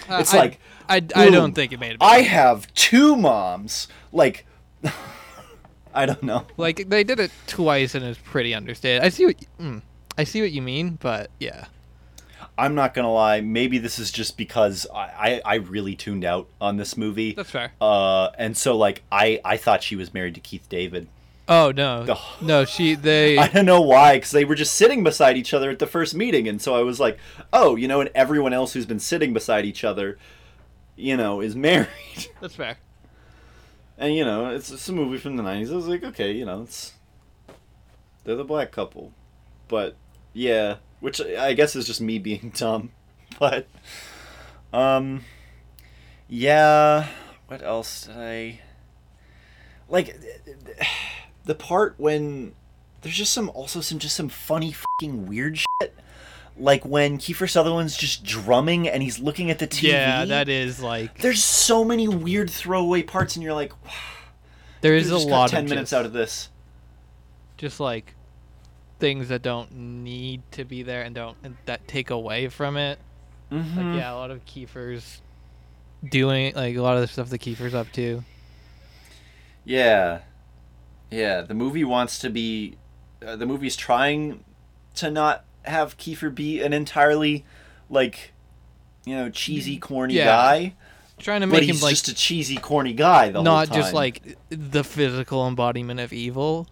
Uh, 0.09 0.19
it's 0.21 0.35
I- 0.35 0.39
like 0.39 0.61
I, 0.89 0.97
I 0.97 1.01
boom, 1.27 1.33
don't 1.33 1.53
think 1.55 1.73
it 1.73 1.81
made 1.81 1.91
a 1.95 1.99
big 1.99 2.03
I 2.03 2.21
have 2.23 2.73
two 2.75 3.17
moms. 3.17 3.89
Like 4.13 4.47
I 5.95 6.07
don't 6.07 6.23
know. 6.23 6.47
Like 6.57 6.89
they 6.89 7.05
did 7.05 7.21
it 7.21 7.31
twice 7.47 7.95
and 7.95 8.05
it's 8.05 8.19
pretty 8.23 8.55
understated. 8.55 9.03
I 9.03 9.09
see 9.09 9.27
what 9.27 9.37
mm, 9.61 9.83
I 10.19 10.25
see 10.25 10.41
what 10.43 10.51
you 10.53 10.63
mean, 10.63 10.99
but 11.01 11.31
yeah. 11.41 11.67
I'm 12.63 12.77
not 12.77 12.95
gonna 12.95 13.13
lie. 13.13 13.41
Maybe 13.41 13.79
this 13.79 13.99
is 13.99 14.13
just 14.13 14.37
because 14.37 14.87
I, 14.95 15.01
I, 15.01 15.41
I 15.45 15.55
really 15.57 15.97
tuned 15.97 16.25
out 16.25 16.47
on 16.61 16.77
this 16.77 16.97
movie. 16.97 17.33
That's 17.33 17.51
fair. 17.51 17.73
Uh, 17.81 18.29
and 18.39 18.57
so 18.57 18.77
like 18.77 19.03
I, 19.11 19.41
I 19.45 19.57
thought 19.57 19.83
she 19.83 19.97
was 19.97 20.15
married 20.15 20.37
to 20.37 20.41
Keith 20.41 20.69
David. 20.69 21.09
Oh 21.49 21.73
no. 21.73 22.07
Ugh. 22.09 22.19
No, 22.41 22.65
she 22.65 22.95
they 22.95 23.37
I 23.47 23.49
don't 23.49 23.67
know 23.67 23.81
why, 23.81 24.15
because 24.15 24.31
they 24.31 24.45
were 24.45 24.55
just 24.55 24.77
sitting 24.77 25.03
beside 25.03 25.37
each 25.37 25.53
other 25.53 25.71
at 25.71 25.81
the 25.81 25.89
first 25.89 26.15
meeting, 26.15 26.47
and 26.47 26.63
so 26.63 26.77
I 26.77 26.83
was 26.83 27.01
like, 27.01 27.19
oh, 27.53 27.75
you 27.75 27.89
know, 27.89 28.01
and 28.01 28.11
everyone 28.15 28.53
else 28.53 28.75
who's 28.75 28.87
been 28.87 29.01
sitting 29.01 29.33
beside 29.33 29.67
each 29.67 29.83
other, 29.83 30.17
you 30.95 31.17
know, 31.17 31.41
is 31.41 31.57
married. 31.69 31.89
That's 32.41 32.55
fair. 32.55 32.77
And 33.99 34.15
you 34.15 34.25
know, 34.25 34.51
it's, 34.55 34.71
it's 34.71 34.89
a 34.89 34.93
movie 34.93 35.19
from 35.19 35.35
the 35.35 35.43
'90s. 35.43 35.73
I 35.73 35.75
was 35.75 35.89
like, 35.89 36.05
okay, 36.05 36.31
you 36.31 36.45
know, 36.45 36.63
it's 36.63 36.93
they're 38.23 38.37
the 38.37 38.45
black 38.45 38.71
couple, 38.71 39.11
but 39.67 39.97
yeah, 40.33 40.77
which 41.03 41.21
I 41.21 41.53
guess 41.53 41.75
is 41.77 41.87
just 41.87 42.01
me 42.01 42.19
being 42.19 42.53
dumb. 42.57 42.91
But 43.39 43.67
um, 44.73 45.25
yeah, 46.29 47.09
what 47.49 47.63
else 47.63 48.07
did 48.07 48.17
I 48.17 48.61
like? 49.89 50.17
The 51.45 51.55
part 51.57 51.95
when 51.99 52.55
there's 53.03 53.17
just 53.17 53.33
some 53.33 53.51
also 53.51 53.81
some 53.81 53.99
just 53.99 54.15
some 54.17 54.29
funny 54.29 54.73
fucking 54.73 55.27
weird 55.27 55.59
shit. 55.59 55.95
Like 56.57 56.85
when 56.85 57.19
Kiefer 57.19 57.51
Sutherland's 57.51 57.97
just 57.97 58.25
drumming 58.25 58.89
and 58.89 59.03
he's 59.03 59.19
looking 59.19 59.51
at 59.51 59.59
the 59.59 59.67
TV. 59.67 59.89
Yeah, 59.91 60.25
that 60.27 60.49
is 60.49 60.81
like 60.81 61.19
There's 61.19 61.43
so 61.43 61.85
many 61.85 62.07
weird 62.07 62.49
throwaway 62.49 63.03
parts, 63.03 63.35
and 63.35 63.43
you're 63.43 63.55
like, 63.55 63.73
there 64.83 64.95
is 64.95 65.11
a 65.11 65.19
lot 65.19 65.51
ten 65.51 65.65
of 65.65 65.71
minutes 65.71 65.91
just, 65.91 65.99
out 65.99 66.07
of 66.07 66.13
this. 66.13 66.51
just 67.57 67.81
like 67.81 68.15
things 69.03 69.29
that 69.31 69.43
don't 69.43 69.73
need 69.75 70.43
to 70.53 70.65
be 70.65 70.85
there 70.85 71.03
and 71.03 71.13
don't 71.13 71.37
and 71.43 71.57
that 71.67 71.89
take 71.89 72.11
away 72.11 72.47
from 72.49 72.77
it. 72.77 73.01
Mm-hmm. 73.51 73.77
Like 73.77 73.99
yeah, 73.99 74.13
a 74.13 74.15
lot 74.15 74.31
of 74.31 74.45
Kiefer's 74.47 75.21
doing 76.09 76.55
like 76.55 76.77
a 76.77 76.81
lot 76.81 76.95
of 76.95 77.01
the 77.01 77.09
stuff 77.09 77.29
that 77.31 77.41
Kiefer's 77.41 77.75
up 77.75 77.91
to. 77.95 78.23
Yeah, 79.65 80.21
yeah. 81.11 81.43
The 81.43 81.55
movie 81.55 81.85
wants 81.85 82.19
to 82.21 82.31
be. 82.31 82.77
Uh, 83.27 83.35
the 83.37 83.47
movie's 83.47 83.77
trying 83.77 84.45
to 84.97 85.11
not 85.11 85.45
have 85.65 85.97
Kiefer 85.97 86.33
be 86.35 86.61
an 86.61 86.73
entirely, 86.73 87.45
like, 87.89 88.33
you 89.05 89.15
know, 89.15 89.31
cheesy, 89.31 89.79
corny 89.79 90.15
Yeah. 90.15 90.25
guy. 90.27 90.75
Trying 91.19 91.43
to 91.43 91.47
But 91.47 91.61
make 91.61 91.63
he's 91.65 91.81
him 91.81 91.85
like 91.85 91.93
just 91.93 92.09
a 92.09 92.15
cheesy, 92.15 92.57
corny 92.57 92.93
guy 92.95 93.31
the 93.31 93.43
not 93.43 93.69
whole 93.69 93.75
time. 93.77 93.83
just 93.83 93.95
like 93.95 94.37
the 94.49 94.83
physical 94.85 95.47
embodiment 95.47 96.01
of 96.01 96.13
evil. 96.13 96.67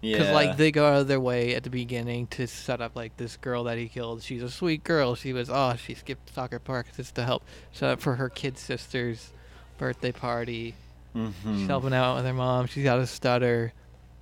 Yeah, 0.00 0.16
Because 0.18 0.32
like 0.32 0.56
they 0.56 0.70
go 0.70 0.86
out 0.86 1.00
of 1.00 1.08
their 1.08 1.20
way 1.20 1.54
at 1.54 1.62
the 1.64 1.70
beginning 1.70 2.26
to 2.28 2.46
set 2.46 2.80
up 2.80 2.94
like 2.96 3.16
this 3.16 3.36
girl 3.36 3.64
that 3.64 3.78
he 3.78 3.88
killed. 3.88 4.22
She's 4.22 4.42
a 4.42 4.50
sweet 4.50 4.84
girl. 4.84 5.14
She 5.14 5.32
was 5.32 5.48
oh 5.50 5.74
she 5.76 5.94
skipped 5.94 6.32
soccer 6.34 6.58
practice 6.58 7.10
to 7.12 7.24
help 7.24 7.42
set 7.72 7.90
up 7.90 8.00
for 8.00 8.14
her 8.16 8.28
kid 8.28 8.58
sister's 8.58 9.32
birthday 9.78 10.12
party. 10.12 10.74
Mhm. 11.16 11.32
She's 11.58 11.66
helping 11.66 11.94
out 11.94 12.16
with 12.16 12.24
her 12.26 12.32
mom. 12.34 12.66
She's 12.66 12.84
got 12.84 12.98
a 12.98 13.06
stutter. 13.06 13.72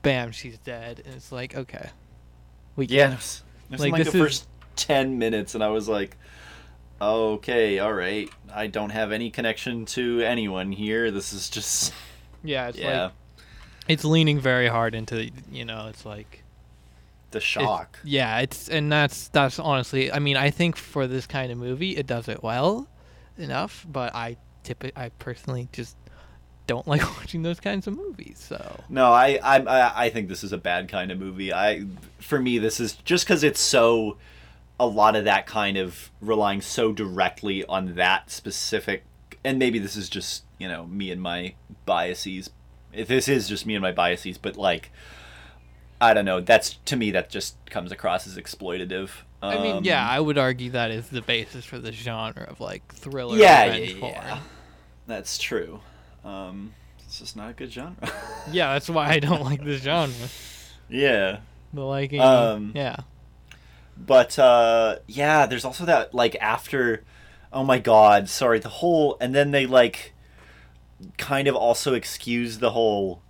Bam, 0.02 0.32
she's 0.32 0.56
dead. 0.58 1.02
And 1.04 1.14
it's 1.14 1.32
like 1.32 1.54
okay, 1.56 1.90
we 2.76 2.86
Yeah, 2.86 3.12
it 3.12 3.16
was, 3.16 3.42
it 3.68 3.72
was 3.72 3.80
Like, 3.80 3.92
like 3.92 4.02
the 4.04 4.08
is- 4.10 4.14
first 4.14 4.48
ten 4.76 5.18
minutes, 5.18 5.54
and 5.54 5.64
I 5.64 5.68
was 5.68 5.88
like, 5.88 6.16
okay, 7.00 7.78
all 7.78 7.92
right. 7.92 8.30
I 8.54 8.66
don't 8.68 8.90
have 8.90 9.12
any 9.12 9.30
connection 9.30 9.84
to 9.86 10.22
anyone 10.22 10.72
here. 10.72 11.10
This 11.10 11.32
is 11.32 11.50
just 11.50 11.92
yeah. 12.44 12.68
It's 12.68 12.78
yeah, 12.78 13.02
like 13.04 13.12
it's 13.88 14.04
leaning 14.04 14.40
very 14.40 14.68
hard 14.68 14.94
into 14.94 15.30
you 15.50 15.64
know 15.64 15.86
it's 15.88 16.04
like 16.04 16.42
the 17.30 17.40
shock. 17.40 17.98
Yeah, 18.04 18.40
it's 18.40 18.68
and 18.68 18.90
that's 18.90 19.28
that's 19.28 19.58
honestly. 19.58 20.10
I 20.12 20.18
mean, 20.18 20.36
I 20.36 20.50
think 20.50 20.76
for 20.76 21.06
this 21.06 21.26
kind 21.26 21.52
of 21.52 21.58
movie, 21.58 21.96
it 21.96 22.06
does 22.06 22.28
it 22.28 22.42
well 22.42 22.88
enough. 23.38 23.86
But 23.90 24.14
I 24.14 24.36
tip 24.62 24.84
it. 24.84 24.92
I 24.96 25.10
personally 25.18 25.68
just 25.72 25.96
don't 26.66 26.86
like 26.92 27.02
watching 27.18 27.42
those 27.42 27.60
kinds 27.60 27.86
of 27.86 27.96
movies. 27.96 28.44
So 28.48 28.80
No, 28.88 29.12
I, 29.12 29.38
I 29.42 29.58
I 29.58 30.04
I 30.04 30.10
think 30.10 30.28
this 30.28 30.42
is 30.44 30.52
a 30.52 30.58
bad 30.58 30.88
kind 30.88 31.10
of 31.10 31.18
movie. 31.18 31.52
I 31.52 31.86
for 32.18 32.40
me 32.40 32.58
this 32.58 32.80
is 32.80 32.94
just 32.94 33.24
because 33.24 33.42
it's 33.42 33.60
so 33.60 34.16
a 34.78 34.86
lot 34.86 35.16
of 35.16 35.24
that 35.24 35.46
kind 35.46 35.76
of 35.78 36.10
relying 36.20 36.60
so 36.60 36.92
directly 36.92 37.64
on 37.64 37.94
that 37.94 38.30
specific 38.30 39.04
and 39.42 39.58
maybe 39.58 39.78
this 39.78 39.96
is 39.96 40.10
just 40.10 40.44
you 40.58 40.68
know 40.68 40.86
me 40.86 41.10
and 41.10 41.22
my 41.22 41.54
biases. 41.84 42.50
If 42.92 43.08
this 43.08 43.28
is 43.28 43.48
just 43.48 43.66
me 43.66 43.74
and 43.74 43.82
my 43.82 43.92
biases, 43.92 44.38
but 44.38 44.56
like 44.56 44.90
I 46.00 46.14
don't 46.14 46.24
know. 46.24 46.40
That's 46.40 46.74
to 46.86 46.96
me 46.96 47.10
that 47.12 47.30
just 47.30 47.56
comes 47.70 47.92
across 47.92 48.26
as 48.26 48.36
exploitative. 48.36 49.10
I 49.42 49.58
mean, 49.62 49.76
Um, 49.76 49.84
yeah, 49.84 50.06
I 50.06 50.18
would 50.18 50.38
argue 50.38 50.70
that 50.70 50.90
is 50.90 51.08
the 51.08 51.20
basis 51.22 51.64
for 51.64 51.78
the 51.78 51.92
genre 51.92 52.44
of 52.44 52.60
like 52.60 52.86
thriller. 52.94 53.36
yeah, 53.36 53.74
yeah, 53.76 53.92
yeah. 54.06 54.38
That's 55.06 55.38
true. 55.38 55.80
Um, 56.24 56.72
it's 57.04 57.18
just 57.20 57.36
not 57.36 57.50
a 57.50 57.52
good 57.52 57.70
genre. 57.72 57.94
Yeah, 58.50 58.72
that's 58.74 58.88
why 58.88 59.08
I 59.08 59.18
don't 59.20 59.42
like 59.42 59.62
this 59.64 59.82
genre. 59.82 60.28
yeah. 60.88 61.38
The 61.74 61.82
liking. 61.82 62.20
Um, 62.20 62.72
yeah. 62.74 62.96
But 63.96 64.38
uh 64.38 64.96
yeah, 65.06 65.46
there's 65.46 65.64
also 65.64 65.84
that 65.86 66.14
like 66.14 66.36
after 66.40 67.02
oh 67.52 67.64
my 67.64 67.78
god, 67.78 68.28
sorry, 68.28 68.58
the 68.58 68.68
whole 68.68 69.16
and 69.20 69.34
then 69.34 69.50
they 69.50 69.66
like 69.66 70.12
kind 71.18 71.48
of 71.48 71.54
also 71.54 71.94
excuse 71.94 72.58
the 72.58 72.70
whole 72.70 73.22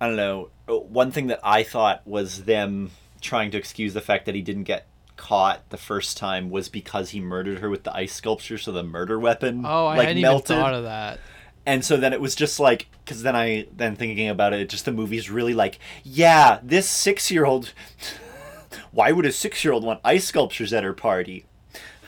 I 0.00 0.06
don't 0.08 0.16
know. 0.16 0.50
One 0.66 1.10
thing 1.12 1.28
that 1.28 1.38
I 1.44 1.62
thought 1.62 2.04
was 2.06 2.44
them 2.44 2.90
trying 3.20 3.50
to 3.52 3.58
excuse 3.58 3.94
the 3.94 4.00
fact 4.00 4.26
that 4.26 4.34
he 4.34 4.42
didn't 4.42 4.64
get 4.64 4.86
caught 5.16 5.68
the 5.70 5.76
first 5.76 6.16
time 6.16 6.50
was 6.50 6.68
because 6.68 7.10
he 7.10 7.20
murdered 7.20 7.60
her 7.60 7.70
with 7.70 7.84
the 7.84 7.94
ice 7.94 8.12
sculpture, 8.12 8.58
so 8.58 8.72
the 8.72 8.82
murder 8.82 9.18
weapon 9.20 9.62
Oh, 9.64 9.86
I 9.86 9.98
like 9.98 10.08
hadn't 10.08 10.22
melted. 10.22 10.50
even 10.52 10.62
thought 10.62 10.74
of 10.74 10.82
that. 10.84 11.20
and 11.64 11.84
so 11.84 11.96
then 11.96 12.12
it 12.12 12.20
was 12.20 12.34
just 12.34 12.58
like 12.58 12.88
because 13.04 13.22
then 13.22 13.36
I 13.36 13.66
then 13.76 13.94
thinking 13.94 14.28
about 14.28 14.52
it, 14.52 14.68
just 14.68 14.84
the 14.86 14.92
movie's 14.92 15.30
really 15.30 15.54
like, 15.54 15.78
yeah, 16.02 16.58
this 16.62 16.88
six 16.88 17.30
year 17.30 17.44
old. 17.44 17.72
Why 18.90 19.12
would 19.12 19.26
a 19.26 19.32
six 19.32 19.62
year 19.64 19.72
old 19.72 19.84
want 19.84 20.00
ice 20.04 20.24
sculptures 20.26 20.72
at 20.72 20.82
her 20.84 20.94
party? 20.94 21.44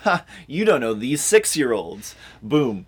Ha! 0.02 0.24
You 0.48 0.64
don't 0.64 0.80
know 0.80 0.94
these 0.94 1.22
six 1.22 1.56
year 1.56 1.72
olds. 1.72 2.14
Boom. 2.42 2.86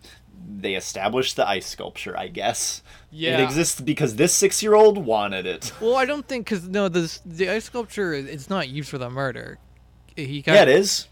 They 0.49 0.75
established 0.75 1.35
the 1.37 1.47
ice 1.49 1.67
sculpture, 1.67 2.17
I 2.17 2.29
guess. 2.29 2.83
Yeah. 3.11 3.39
It 3.41 3.45
exists 3.45 3.81
because 3.81 4.15
this 4.17 4.33
six 4.33 4.63
year 4.63 4.75
old 4.75 4.99
wanted 5.05 5.45
it. 5.47 5.73
Well, 5.81 5.97
I 5.97 6.05
don't 6.05 6.27
think 6.27 6.47
because 6.47 6.69
no, 6.69 6.89
this 6.89 7.21
the 7.27 7.51
ice 7.51 7.65
sculpture 7.65 8.13
it's 8.15 8.49
not 8.49 8.69
used 8.69 8.89
for 8.89 8.99
the 8.99 9.11
murder. 9.11 9.59
He 10.15 10.43
got, 10.43 10.55
Yeah, 10.55 10.63
it 10.63 10.69
is. 10.69 11.09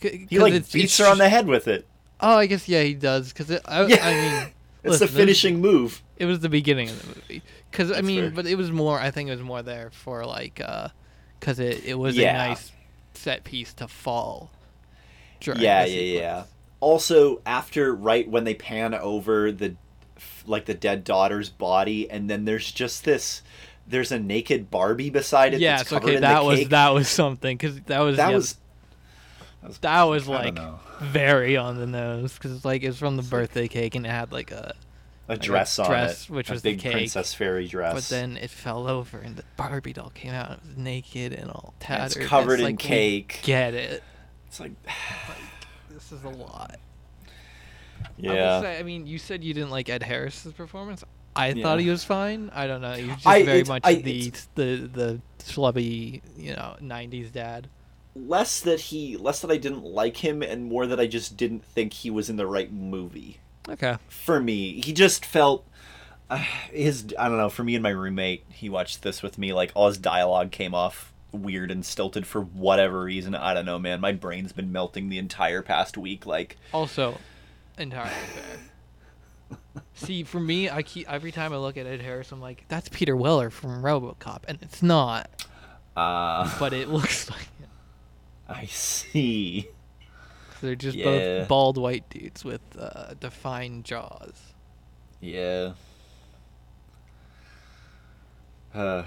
c- 0.00 0.26
He 0.30 0.38
like 0.38 0.54
it's- 0.54 0.72
beats 0.72 0.84
it's 0.86 0.98
her 0.98 1.06
on 1.06 1.18
the 1.18 1.28
head 1.28 1.46
with 1.46 1.68
it. 1.68 1.86
Oh, 2.20 2.36
I 2.36 2.46
guess 2.46 2.68
yeah, 2.68 2.82
he 2.82 2.94
does 2.94 3.32
because 3.32 3.50
I, 3.50 3.86
Yeah. 3.86 4.06
I 4.06 4.12
mean, 4.14 4.52
It's 4.82 4.92
listen, 4.92 5.06
the 5.08 5.12
finishing 5.12 5.60
move. 5.60 6.02
It 6.16 6.24
was 6.24 6.40
the 6.40 6.48
beginning 6.48 6.88
of 6.88 7.00
the 7.02 7.08
movie 7.08 7.42
because 7.70 7.92
I 7.92 8.00
mean, 8.00 8.20
fair. 8.22 8.30
but 8.30 8.46
it 8.46 8.54
was 8.56 8.70
more. 8.72 8.98
I 8.98 9.10
think 9.10 9.28
it 9.28 9.32
was 9.32 9.42
more 9.42 9.62
there 9.62 9.90
for 9.90 10.24
like 10.24 10.58
uh, 10.64 10.88
because 11.38 11.58
it 11.60 11.84
it 11.84 11.98
was 11.98 12.16
Yeah. 12.16 12.30
a 12.44 12.48
nice 12.48 12.72
set 13.12 13.44
piece 13.44 13.74
to 13.74 13.86
fall. 13.88 14.50
Yeah, 15.44 15.84
yeah, 15.84 15.84
yeah. 15.84 16.44
Also, 16.80 17.40
after 17.46 17.94
right 17.94 18.28
when 18.28 18.44
they 18.44 18.54
pan 18.54 18.94
over 18.94 19.52
the 19.52 19.76
like 20.46 20.64
the 20.66 20.74
dead 20.74 21.04
daughter's 21.04 21.48
body, 21.50 22.10
and 22.10 22.28
then 22.28 22.44
there's 22.44 22.70
just 22.72 23.04
this. 23.04 23.42
There's 23.86 24.12
a 24.12 24.18
naked 24.18 24.70
Barbie 24.70 25.10
beside 25.10 25.52
it. 25.54 25.60
Yes, 25.60 25.90
that's 25.90 26.04
okay, 26.04 26.16
that 26.16 26.40
the 26.40 26.44
was 26.44 26.58
cake. 26.60 26.68
that 26.70 26.94
was 26.94 27.08
something 27.08 27.56
because 27.56 27.80
that 27.82 27.98
was 28.00 28.16
That 28.16 28.30
yeah, 28.30 28.36
was 28.36 28.56
that 29.80 30.02
was 30.04 30.28
I 30.28 30.50
don't 30.50 30.54
like 30.56 31.00
very 31.00 31.56
on 31.56 31.76
the 31.76 31.86
nose 31.86 32.34
because 32.34 32.52
it's 32.54 32.64
like 32.64 32.82
it's 32.82 32.98
from 32.98 33.16
the 33.16 33.22
birthday 33.22 33.68
cake 33.68 33.94
and 33.94 34.06
it 34.06 34.10
had 34.10 34.32
like 34.32 34.52
a 34.52 34.74
a 35.28 35.34
a 35.34 35.36
dress 35.36 35.78
on 35.78 35.86
dress, 35.86 36.24
it, 36.24 36.30
which 36.30 36.50
a 36.50 36.52
was 36.54 36.62
the 36.62 36.72
big 36.72 36.80
cake, 36.80 36.92
princess 36.92 37.34
fairy 37.34 37.66
dress. 37.66 37.94
but 37.94 38.04
then 38.04 38.36
it 38.36 38.50
fell 38.50 38.86
over 38.88 39.18
and 39.18 39.36
the 39.36 39.44
Barbie 39.56 39.92
doll 39.92 40.10
came 40.10 40.32
out. 40.32 40.50
and 40.50 40.60
was 40.66 40.76
naked 40.76 41.32
and 41.32 41.50
all 41.50 41.74
And 41.88 42.04
it's 42.04 42.16
covered 42.16 42.60
in 42.60 42.66
like, 42.66 42.78
cake. 42.78 43.40
Get 43.42 43.74
it? 43.74 44.02
It's 44.48 44.60
like, 44.60 44.72
This 46.00 46.12
is 46.18 46.24
a 46.24 46.28
lot. 46.30 46.78
I, 48.02 48.08
yeah. 48.16 48.60
say, 48.60 48.78
I 48.78 48.82
mean, 48.82 49.06
you 49.06 49.18
said 49.18 49.44
you 49.44 49.54
didn't 49.54 49.70
like 49.70 49.88
Ed 49.88 50.02
Harris's 50.02 50.52
performance. 50.52 51.04
I 51.36 51.48
Yeah. 51.50 51.62
thought 51.62 51.78
he 51.80 51.88
was 51.88 52.02
fine. 52.04 52.50
I 52.54 52.66
don't 52.66 52.80
know. 52.80 52.92
He 52.92 53.04
was 53.04 53.14
just 53.16 53.26
I- 53.26 53.42
very 53.44 53.60
it- 53.60 53.68
much 53.68 53.82
I- 53.84 53.94
the 53.96 54.26
it's- 54.26 54.48
the 54.54 54.90
the 54.92 55.20
schlubby, 55.38 56.22
you 56.36 56.54
know, 56.54 56.76
'90s 56.80 57.30
dad. 57.30 57.68
Less 58.16 58.60
that 58.62 58.80
he, 58.80 59.16
less 59.16 59.40
that 59.40 59.50
I 59.50 59.56
didn't 59.56 59.84
like 59.84 60.16
him, 60.18 60.42
and 60.42 60.64
more 60.64 60.86
that 60.86 60.98
I 60.98 61.06
just 61.06 61.36
didn't 61.36 61.64
think 61.64 61.92
he 61.92 62.10
was 62.10 62.28
in 62.28 62.36
the 62.36 62.46
right 62.46 62.72
movie. 62.72 63.38
Okay. 63.68 63.98
for 64.08 64.40
me 64.40 64.80
he 64.80 64.92
just 64.92 65.24
felt 65.24 65.64
uh, 66.30 66.38
his 66.72 67.14
i 67.18 67.28
don't 67.28 67.36
know 67.36 67.50
for 67.50 67.62
me 67.62 67.74
and 67.76 67.82
my 67.82 67.90
roommate 67.90 68.42
he 68.48 68.70
watched 68.70 69.02
this 69.02 69.22
with 69.22 69.36
me 69.36 69.52
like 69.52 69.70
all 69.74 69.86
his 69.86 69.98
dialogue 69.98 70.50
came 70.50 70.74
off 70.74 71.09
weird 71.32 71.70
and 71.70 71.84
stilted 71.84 72.26
for 72.26 72.40
whatever 72.40 73.02
reason 73.02 73.34
i 73.34 73.54
don't 73.54 73.64
know 73.66 73.78
man 73.78 74.00
my 74.00 74.12
brain's 74.12 74.52
been 74.52 74.72
melting 74.72 75.08
the 75.08 75.18
entire 75.18 75.62
past 75.62 75.96
week 75.96 76.26
like 76.26 76.56
Also, 76.72 77.18
entirely 77.78 78.10
fair. 78.10 78.58
See, 79.94 80.24
for 80.24 80.40
me, 80.40 80.68
I 80.70 80.82
keep 80.82 81.08
every 81.10 81.30
time 81.32 81.52
I 81.52 81.56
look 81.58 81.76
at 81.76 81.86
Ed 81.86 82.00
Harris, 82.00 82.32
I'm 82.32 82.40
like, 82.40 82.64
that's 82.68 82.88
Peter 82.88 83.14
Weller 83.14 83.50
from 83.50 83.82
RoboCop, 83.82 84.42
and 84.48 84.58
it's 84.62 84.82
not, 84.82 85.28
uh 85.96 86.50
but 86.58 86.72
it 86.72 86.88
looks 86.88 87.28
like 87.30 87.46
it. 87.60 87.68
i 88.48 88.64
see 88.66 89.68
They're 90.60 90.74
just 90.74 90.96
Yeah. 90.96 91.04
both 91.40 91.48
bald 91.48 91.78
white 91.78 92.08
dudes 92.10 92.44
with 92.44 92.60
uh, 92.78 93.14
defined 93.20 93.84
jaws. 93.84 94.32
yeah 95.20 95.72
uh 98.74 99.04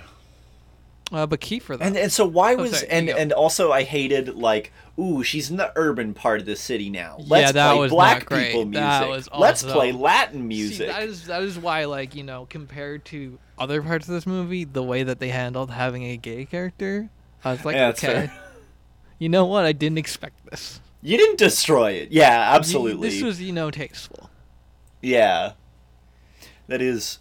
Uh, 1.13 1.27
but 1.27 1.39
Kiefer, 1.39 1.77
though, 1.77 1.85
and 1.85 1.95
and 1.95 2.11
so 2.11 2.25
why 2.25 2.55
was 2.55 2.81
and 2.83 3.07
and 3.07 3.31
also 3.31 3.71
I 3.71 3.83
hated 3.83 4.35
like 4.35 4.73
ooh 4.99 5.23
she's 5.23 5.51
in 5.51 5.57
the 5.57 5.71
urban 5.75 6.13
part 6.15 6.39
of 6.39 6.47
the 6.47 6.55
city 6.55 6.89
now. 6.89 7.17
Yeah, 7.19 7.25
Let's 7.27 7.51
that 7.53 7.71
play 7.71 7.79
was 7.79 7.91
black 7.91 8.17
not 8.21 8.25
great. 8.25 8.47
people 8.47 8.65
music. 8.65 8.81
That 8.81 9.07
was 9.09 9.29
Let's 9.37 9.63
play 9.63 9.91
Latin 9.91 10.41
See, 10.41 10.47
music. 10.47 10.87
that 10.87 11.03
is 11.03 11.27
that 11.27 11.43
is 11.43 11.59
why, 11.59 11.85
like 11.85 12.15
you 12.15 12.23
know, 12.23 12.47
compared 12.49 13.05
to 13.05 13.37
other 13.59 13.81
parts 13.83 14.07
of 14.07 14.15
this 14.15 14.25
movie, 14.25 14.63
the 14.63 14.81
way 14.81 15.03
that 15.03 15.19
they 15.19 15.29
handled 15.29 15.69
having 15.69 16.03
a 16.03 16.17
gay 16.17 16.45
character, 16.45 17.09
I 17.45 17.51
was 17.51 17.63
like, 17.63 17.75
Yeah, 17.75 17.89
okay, 17.89 18.31
you 19.19 19.29
know 19.29 19.45
what? 19.45 19.65
I 19.65 19.71
didn't 19.71 19.99
expect 19.99 20.43
this. 20.49 20.79
You 21.03 21.17
didn't 21.17 21.37
destroy 21.37 21.91
it. 21.91 22.11
Yeah, 22.11 22.49
You- 22.49 22.55
absolutely. 22.55 23.09
This 23.09 23.21
was, 23.21 23.39
you 23.41 23.51
know, 23.51 23.69
tasteful. 23.69 24.29
Yeah. 25.01 25.51
That 26.67 26.81
is 26.81 27.19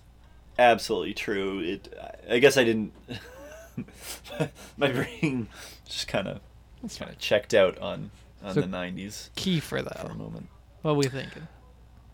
absolutely 0.59 1.15
true. 1.15 1.59
It 1.61 1.93
I 2.31 2.39
guess 2.39 2.57
I 2.57 2.63
didn't 2.65 2.93
my 4.77 4.91
brain 4.91 5.49
just 5.87 6.09
kind 6.09 6.29
of 6.29 6.41
That's 6.83 6.97
kind 6.99 7.09
fine. 7.09 7.15
of 7.15 7.19
checked 7.21 7.55
out 7.55 7.79
on 7.79 8.11
on 8.43 8.55
So- 8.55 8.61
the 8.63 8.67
90s 8.67 9.31
Kiefer, 9.37 9.63
for 9.63 9.83
that 9.83 9.99
for 10.01 10.07
a 10.07 10.09
though, 10.09 10.15
moment. 10.15 10.49
what 10.83 10.93
were 10.93 10.99
we 10.99 11.07
thinking? 11.09 11.47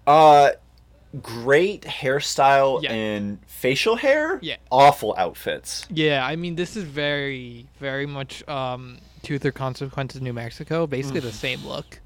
Uh 0.07 0.51
great 1.23 1.83
hairstyle 1.83 2.83
Yeah. 2.83 2.93
and 2.93 3.39
facial 3.47 3.97
hair. 3.97 4.39
Yeah. 4.43 4.57
Awful 4.71 5.15
outfits. 5.17 5.87
Yeah, 5.89 6.25
I 6.27 6.37
mean, 6.37 6.55
this 6.55 6.77
is 6.77 6.85
very, 6.85 7.67
very 7.81 8.05
much 8.05 8.47
um, 8.47 8.99
Truth 9.23 9.47
or 9.47 9.51
Consequences, 9.53 10.21
New 10.21 10.35
Mexico. 10.35 10.87
Basically 10.87 11.21
the 11.21 11.33
same 11.33 11.65
look, 11.67 12.01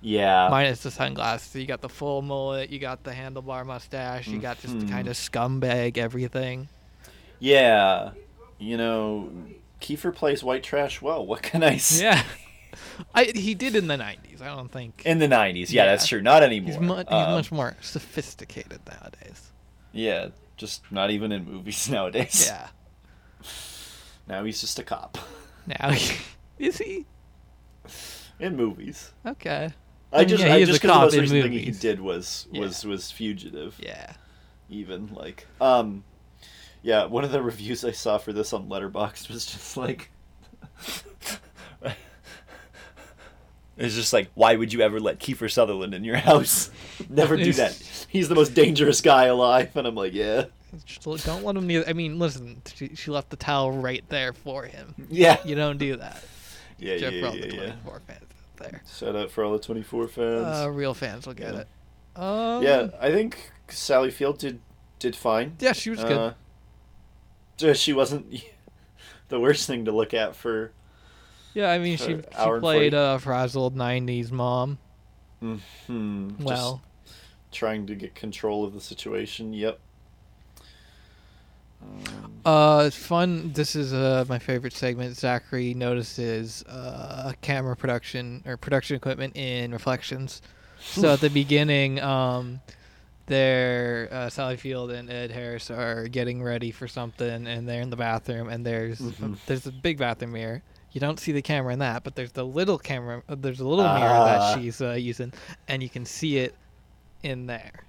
Yeah. 0.00 0.46
minus 0.48 0.84
the 0.84 0.92
sunglasses. 0.92 1.56
You 1.56 1.66
got 1.66 1.80
the 1.80 1.88
full 1.88 2.22
mullet, 2.22 2.70
you 2.70 2.78
got 2.78 3.02
the 3.02 3.10
handlebar 3.10 3.66
mustache, 3.66 4.28
you 4.28 4.38
got 4.38 4.60
just 4.60 4.78
the 4.78 4.86
kind 4.86 5.08
of 5.08 5.14
scumbag 5.16 5.98
everything. 5.98 6.68
yeah. 7.40 8.10
You 8.60 8.76
know, 8.76 9.32
Kiefer 9.80 10.14
plays 10.14 10.44
white 10.44 10.62
trash 10.62 11.00
well. 11.02 11.26
What 11.30 11.42
can 11.42 11.62
I 11.64 11.78
say? 11.78 12.04
Yeah, 12.04 12.22
I 13.14 13.24
he 13.34 13.54
did 13.54 13.74
in 13.74 13.86
the 13.88 13.96
'90s. 13.96 14.40
I 14.42 14.54
don't 14.54 14.70
think 14.70 15.02
In 15.04 15.18
the 15.18 15.26
90s. 15.26 15.70
Yeah, 15.72 15.82
Yeah. 15.84 15.86
that's 15.90 16.06
true. 16.06 16.20
Not 16.22 16.42
anymore. 16.42 16.70
he's, 16.72 16.80
mu- 16.80 16.96
he's 16.96 17.06
Um, 17.08 17.32
much 17.32 17.50
more 17.50 17.76
sophisticated 17.80 18.80
nowadays. 18.86 19.50
Yeah, 19.92 20.28
just 20.56 20.82
not 20.92 21.10
even 21.10 21.32
in 21.32 21.44
movies 21.44 21.88
nowadays. 21.96 22.46
Yeah. 22.46 22.68
Now 24.28 24.44
he's 24.44 24.60
just 24.60 24.78
a 24.78 24.84
cop. 24.84 25.18
Now 25.66 25.90
is 26.58 26.78
he 26.78 27.06
In 28.38 28.56
movies. 28.56 29.12
okay? 29.26 29.70
I 30.12 30.18
mean, 30.20 30.28
just 30.28 30.44
yeah, 30.44 30.54
I 30.54 30.64
just 30.64 30.80
because 30.82 31.12
the 31.12 31.18
most 31.20 31.30
recent 31.32 31.42
thing 31.42 31.52
he 31.52 31.70
did 31.70 32.00
was 32.00 32.46
Yeah. 32.52 32.60
was 32.62 32.84
was 32.84 33.10
fugitive. 33.10 33.76
Yeah. 33.78 34.12
Even 34.68 35.08
like 35.14 35.46
um 35.60 36.04
yeah, 36.82 37.04
one 37.06 37.24
of 37.24 37.32
the 37.32 37.42
reviews 37.42 37.84
I 37.84 37.92
saw 37.92 38.18
for 38.18 38.32
this 38.32 38.52
on 38.52 38.68
Letterboxd 38.68 39.28
was 39.30 39.46
just 39.46 39.76
like 39.76 40.10
It's 43.80 43.94
just 43.94 44.12
like, 44.12 44.30
why 44.34 44.56
would 44.56 44.74
you 44.74 44.82
ever 44.82 45.00
let 45.00 45.18
Kiefer 45.20 45.50
Sutherland 45.50 45.94
in 45.94 46.04
your 46.04 46.16
house? 46.16 46.70
Never 47.08 47.34
do 47.38 47.50
that. 47.54 47.72
He's 48.10 48.28
the 48.28 48.34
most 48.34 48.52
dangerous 48.52 49.00
guy 49.00 49.24
alive, 49.24 49.74
and 49.74 49.86
I'm 49.86 49.94
like, 49.94 50.12
yeah, 50.12 50.44
don't 51.24 51.44
let 51.44 51.56
him 51.56 51.66
near. 51.66 51.84
I 51.88 51.94
mean, 51.94 52.18
listen, 52.18 52.60
she, 52.74 52.94
she 52.94 53.10
left 53.10 53.30
the 53.30 53.36
towel 53.36 53.72
right 53.72 54.04
there 54.10 54.34
for 54.34 54.64
him. 54.64 54.94
yeah, 55.08 55.38
You 55.46 55.54
don't 55.54 55.78
do 55.78 55.96
that. 55.96 56.22
yeah, 56.78 56.98
Jeff 56.98 57.12
yeah, 57.14 57.20
for 57.22 57.26
all 57.28 57.36
yeah, 57.36 57.46
the 57.46 57.54
yeah. 57.54 57.72
fans 58.06 58.20
out 58.20 58.56
there. 58.58 58.82
Shout 58.98 59.16
out 59.16 59.30
for 59.30 59.44
all 59.44 59.52
the 59.52 59.58
24 59.58 60.08
fans. 60.08 60.46
Uh, 60.46 60.70
real 60.70 60.92
fans 60.92 61.26
will 61.26 61.34
get 61.34 61.54
Yeah. 61.54 61.60
it. 61.60 61.68
Um, 62.20 62.62
yeah, 62.62 62.88
I 63.00 63.10
think 63.10 63.50
Sally 63.68 64.10
Field 64.10 64.38
did 64.38 64.60
did 64.98 65.16
fine. 65.16 65.56
Yeah, 65.58 65.72
she 65.72 65.88
was 65.88 66.00
good. 66.00 66.12
Uh, 66.12 66.28
just- 66.28 66.36
she 67.74 67.92
wasn't 67.92 68.34
the 69.28 69.40
worst 69.40 69.66
thing 69.66 69.84
to 69.84 69.92
look 69.92 70.14
at 70.14 70.36
for. 70.36 70.72
yeah, 71.54 71.70
I 71.70 71.78
mean, 71.78 71.96
she, 71.96 72.16
she 72.16 72.22
played 72.32 72.92
40. 72.92 72.96
a 72.96 73.18
frazzled 73.18 73.76
90s 73.76 74.30
mom. 74.30 74.78
Hmm. 75.40 75.56
just 76.30 76.42
Well, 76.42 76.82
trying 77.50 77.86
to 77.86 77.94
get 77.94 78.14
control 78.14 78.64
of 78.64 78.74
the 78.74 78.80
situation. 78.80 79.52
Yep. 79.52 79.78
Um, 81.82 82.32
uh, 82.44 82.84
it's 82.86 82.96
fun. 82.96 83.52
This 83.52 83.74
is 83.74 83.92
uh, 83.92 84.24
my 84.28 84.38
favorite 84.38 84.72
segment. 84.72 85.16
Zachary 85.16 85.74
notices 85.74 86.62
uh, 86.64 87.32
camera 87.40 87.76
production 87.76 88.42
or 88.46 88.56
production 88.56 88.96
equipment 88.96 89.36
in 89.36 89.72
reflections. 89.72 90.42
So 90.80 91.14
at 91.14 91.20
the 91.20 91.30
beginning, 91.30 92.00
um, 92.00 92.60
there, 93.30 94.08
uh, 94.12 94.28
Sally 94.28 94.56
Field 94.58 94.90
and 94.90 95.08
Ed 95.08 95.30
Harris 95.30 95.70
are 95.70 96.08
getting 96.08 96.42
ready 96.42 96.70
for 96.70 96.86
something, 96.88 97.46
and 97.46 97.66
they're 97.66 97.80
in 97.80 97.88
the 97.90 97.96
bathroom, 97.96 98.48
and 98.50 98.66
there's 98.66 98.98
Mhm. 99.00 99.38
there's 99.46 99.66
a 99.66 99.72
big 99.72 99.96
bathroom 99.98 100.32
mirror. 100.32 100.62
You 100.92 101.00
don't 101.00 101.18
see 101.20 101.30
the 101.32 101.40
camera 101.40 101.72
in 101.72 101.78
that, 101.78 102.02
but 102.02 102.16
there's 102.16 102.32
the 102.32 102.44
little 102.44 102.76
camera. 102.76 103.22
Uh, 103.28 103.36
there's 103.38 103.60
a 103.60 103.66
little 103.66 103.84
mirror 103.84 104.10
Ah. 104.10 104.24
that 104.54 104.58
she's 104.60 104.80
uh, 104.82 104.90
using, 104.92 105.32
and 105.68 105.82
you 105.82 105.88
can 105.88 106.04
see 106.04 106.38
it 106.38 106.54
in 107.22 107.46
there. 107.46 107.84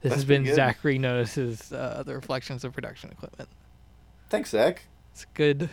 This 0.00 0.14
has 0.14 0.24
been. 0.24 0.46
Zachary 0.46 0.98
notices 0.98 1.72
uh, 1.72 2.04
the 2.06 2.14
reflections 2.14 2.62
of 2.64 2.72
production 2.72 3.10
equipment. 3.10 3.48
thanks, 4.30 4.50
Zach. 4.50 4.82
It's 5.12 5.26
good, 5.34 5.68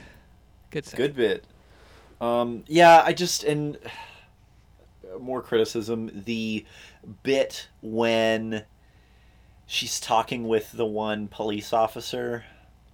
good. 0.72 0.86
segment. 0.86 1.13
Good 1.13 1.15
bit. 1.15 1.45
Um, 2.19 2.63
yeah, 2.67 3.03
I 3.05 3.13
just 3.13 3.43
and 3.43 3.77
more 5.19 5.41
criticism. 5.41 6.24
The 6.25 6.65
bit 7.24 7.67
when 7.81 8.63
she's 9.65 10.00
talking 10.00 10.48
with 10.48 10.72
the 10.72 10.86
one 10.86 11.27
police 11.27 11.74
officer, 11.74 12.45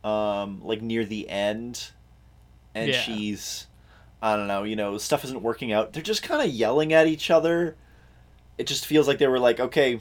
um, 0.03 0.61
like 0.63 0.81
near 0.81 1.05
the 1.05 1.29
end, 1.29 1.91
and 2.73 2.91
Yeah. 2.91 3.01
she's, 3.01 3.67
I 4.21 4.35
don't 4.35 4.47
know, 4.47 4.63
you 4.63 4.75
know, 4.75 4.97
stuff 4.97 5.23
isn't 5.25 5.41
working 5.43 5.71
out. 5.71 5.93
They're 5.93 6.01
just 6.03 6.23
kind 6.23 6.41
of 6.41 6.53
yelling 6.55 6.93
at 6.93 7.07
each 7.07 7.29
other. 7.29 7.75
It 8.57 8.67
just 8.67 8.85
feels 8.85 9.07
like 9.07 9.17
they 9.17 9.27
were 9.27 9.39
like, 9.39 9.59
okay, 9.59 9.99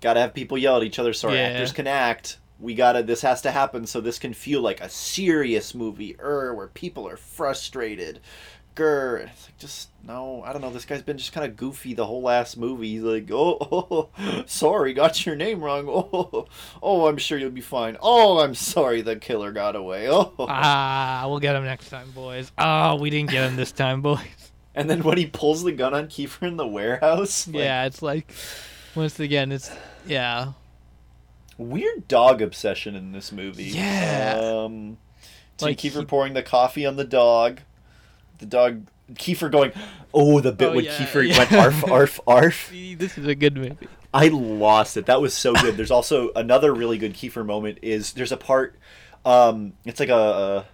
gotta 0.00 0.20
have 0.20 0.34
people 0.34 0.58
yell 0.58 0.76
at 0.78 0.82
each 0.82 0.98
other 0.98 1.12
so 1.12 1.28
our 1.28 1.34
Yeah. 1.34 1.46
actors 1.48 1.72
can 1.72 1.86
act. 1.86 2.38
We 2.60 2.74
gotta, 2.74 3.02
this 3.04 3.22
has 3.22 3.42
to 3.42 3.52
happen 3.52 3.86
so 3.86 4.00
this 4.00 4.18
can 4.18 4.34
feel 4.34 4.60
like 4.60 4.80
a 4.80 4.88
serious 4.88 5.74
movie, 5.74 6.16
er, 6.20 6.52
where 6.54 6.66
people 6.68 7.06
are 7.06 7.16
frustrated. 7.16 8.20
Grr. 8.78 9.20
And 9.20 9.30
It's 9.30 9.46
like, 9.46 9.58
just, 9.58 9.88
no, 10.06 10.42
I 10.44 10.52
don't 10.52 10.62
know. 10.62 10.70
This 10.70 10.84
guy's 10.84 11.02
been 11.02 11.18
just 11.18 11.32
kind 11.32 11.44
of 11.46 11.56
goofy 11.56 11.94
the 11.94 12.06
whole 12.06 12.22
last 12.22 12.56
movie. 12.56 12.90
He's 12.92 13.02
like, 13.02 13.28
oh, 13.32 13.58
oh, 14.20 14.44
sorry, 14.46 14.94
got 14.94 15.26
your 15.26 15.36
name 15.36 15.60
wrong. 15.60 15.86
Oh, 15.88 16.46
oh, 16.82 17.06
I'm 17.08 17.16
sure 17.18 17.36
you'll 17.38 17.50
be 17.50 17.60
fine. 17.60 17.96
Oh, 18.00 18.38
I'm 18.40 18.54
sorry 18.54 19.02
the 19.02 19.16
killer 19.16 19.52
got 19.52 19.76
away. 19.76 20.08
Oh. 20.10 20.32
Ah, 20.38 21.24
we'll 21.28 21.40
get 21.40 21.56
him 21.56 21.64
next 21.64 21.88
time, 21.90 22.10
boys. 22.12 22.50
Oh, 22.56 22.96
we 22.96 23.10
didn't 23.10 23.30
get 23.30 23.48
him 23.48 23.56
this 23.56 23.72
time, 23.72 24.00
boys. 24.02 24.20
And 24.74 24.88
then 24.88 25.02
when 25.02 25.18
he 25.18 25.26
pulls 25.26 25.64
the 25.64 25.72
gun 25.72 25.92
on 25.92 26.06
Kiefer 26.06 26.46
in 26.46 26.56
the 26.56 26.66
warehouse, 26.66 27.46
like, 27.48 27.56
yeah, 27.56 27.84
it's 27.86 28.00
like 28.00 28.32
once 28.94 29.18
again, 29.18 29.50
it's 29.52 29.70
yeah. 30.06 30.52
weird 31.56 32.06
dog 32.08 32.40
obsession 32.42 32.94
in 32.94 33.12
this 33.12 33.32
movie. 33.32 33.64
Yeah. 33.64 34.38
Um, 34.40 34.98
Like, 35.60 35.78
Kiefer 35.78 36.00
he- 36.00 36.04
pouring 36.06 36.34
the 36.34 36.42
coffee 36.44 36.86
on 36.86 36.96
the 36.96 37.04
dog. 37.04 37.60
The 38.38 38.46
dog, 38.46 38.86
Kiefer 39.14 39.50
going, 39.50 39.72
oh, 40.14 40.40
the 40.40 40.52
bit 40.52 40.68
Oh, 40.70 40.74
when 40.76 40.84
yeah, 40.84 40.96
Kiefer 40.96 41.26
yeah. 41.28 41.38
went 41.38 41.52
arf, 41.52 41.84
arf, 41.90 42.20
arf. 42.26 42.70
This 42.72 43.18
is 43.18 43.26
a 43.26 43.34
good 43.34 43.56
movie. 43.56 43.76
I 44.14 44.28
lost 44.28 44.96
it. 44.96 45.06
That 45.06 45.20
was 45.20 45.34
so 45.34 45.52
good. 45.54 45.76
There's 45.76 45.90
also 45.90 46.30
another 46.34 46.72
really 46.74 46.98
good 46.98 47.14
Kiefer 47.14 47.44
moment. 47.44 47.78
Is 47.82 48.12
there's 48.14 48.32
a 48.32 48.36
part, 48.36 48.76
um, 49.24 49.74
it's 49.84 50.00
like 50.00 50.08
a, 50.08 50.64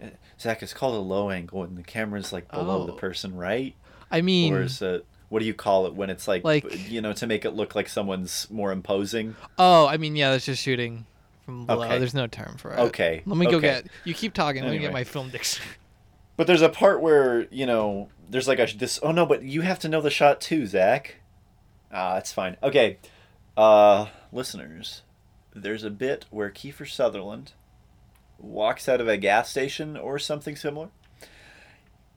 a 0.00 0.10
Zach. 0.40 0.62
It's 0.62 0.74
called 0.74 0.94
a 0.96 0.98
low 0.98 1.30
angle, 1.30 1.62
and 1.62 1.76
the 1.78 1.82
camera's 1.84 2.32
like 2.32 2.50
below 2.50 2.84
the 2.86 2.92
Oh. 2.92 2.96
person, 2.96 3.36
right? 3.36 3.74
I 4.10 4.20
mean, 4.22 4.54
or 4.54 4.62
is 4.62 4.82
it 4.82 5.06
what 5.28 5.40
do 5.40 5.46
you 5.46 5.54
call 5.54 5.86
it 5.86 5.94
when 5.94 6.10
it's 6.10 6.26
like, 6.28 6.44
Like- 6.44 6.88
you 6.90 7.00
know 7.00 7.12
to 7.14 7.26
make 7.26 7.44
it 7.44 7.50
look 7.52 7.74
like 7.74 7.88
someone's 7.88 8.48
more 8.50 8.72
imposing? 8.72 9.36
oh, 9.58 9.86
I 9.86 9.96
mean, 9.96 10.16
yeah, 10.16 10.30
that's 10.32 10.44
just 10.46 10.62
shooting 10.62 11.06
from 11.44 11.66
below. 11.66 11.84
Okay. 11.84 11.98
There's 11.98 12.14
no 12.14 12.26
term 12.26 12.56
for 12.58 12.72
it. 12.72 12.78
Okay, 12.78 13.22
Let 13.26 13.36
me 13.36 13.46
go 13.46 13.58
okay. 13.58 13.66
get. 13.68 13.86
You 14.04 14.14
keep 14.14 14.32
talking. 14.34 14.62
Let 14.64 14.72
me 14.72 14.78
get 14.78 14.92
my 14.92 15.04
film 15.04 15.30
dictionary. 15.30 15.70
But 16.36 16.46
there's 16.46 16.62
a 16.62 16.68
part 16.68 17.00
where 17.00 17.46
you 17.50 17.66
know 17.66 18.08
there's 18.28 18.48
like 18.48 18.58
a 18.58 18.66
this. 18.76 18.98
Oh 19.02 19.12
no, 19.12 19.26
but 19.26 19.42
you 19.42 19.60
have 19.62 19.78
to 19.80 19.88
know 19.88 20.00
the 20.00 20.10
shot 20.10 20.40
too, 20.40 20.66
Zach. 20.66 21.16
Ah, 21.92 22.16
it's 22.16 22.32
fine. 22.32 22.56
Okay, 22.62 22.98
uh, 23.56 24.06
listeners, 24.32 25.02
there's 25.54 25.84
a 25.84 25.90
bit 25.90 26.26
where 26.30 26.50
Kiefer 26.50 26.88
Sutherland 26.88 27.52
walks 28.38 28.88
out 28.88 29.00
of 29.00 29.08
a 29.08 29.16
gas 29.16 29.50
station 29.50 29.96
or 29.96 30.18
something 30.18 30.56
similar, 30.56 30.88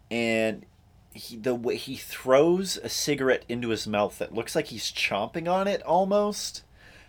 and 0.10 0.66
he 1.14 1.38
the 1.38 1.56
way 1.56 1.76
he 1.76 1.96
throws 1.96 2.78
a 2.78 2.90
cigarette 2.90 3.46
into 3.48 3.70
his 3.70 3.88
mouth 3.88 4.18
that 4.18 4.34
looks 4.34 4.56
like 4.56 4.68
he's 4.68 4.92
chomping 4.92 5.52
on 5.52 5.68
it 5.68 5.84
almost. 5.84 6.64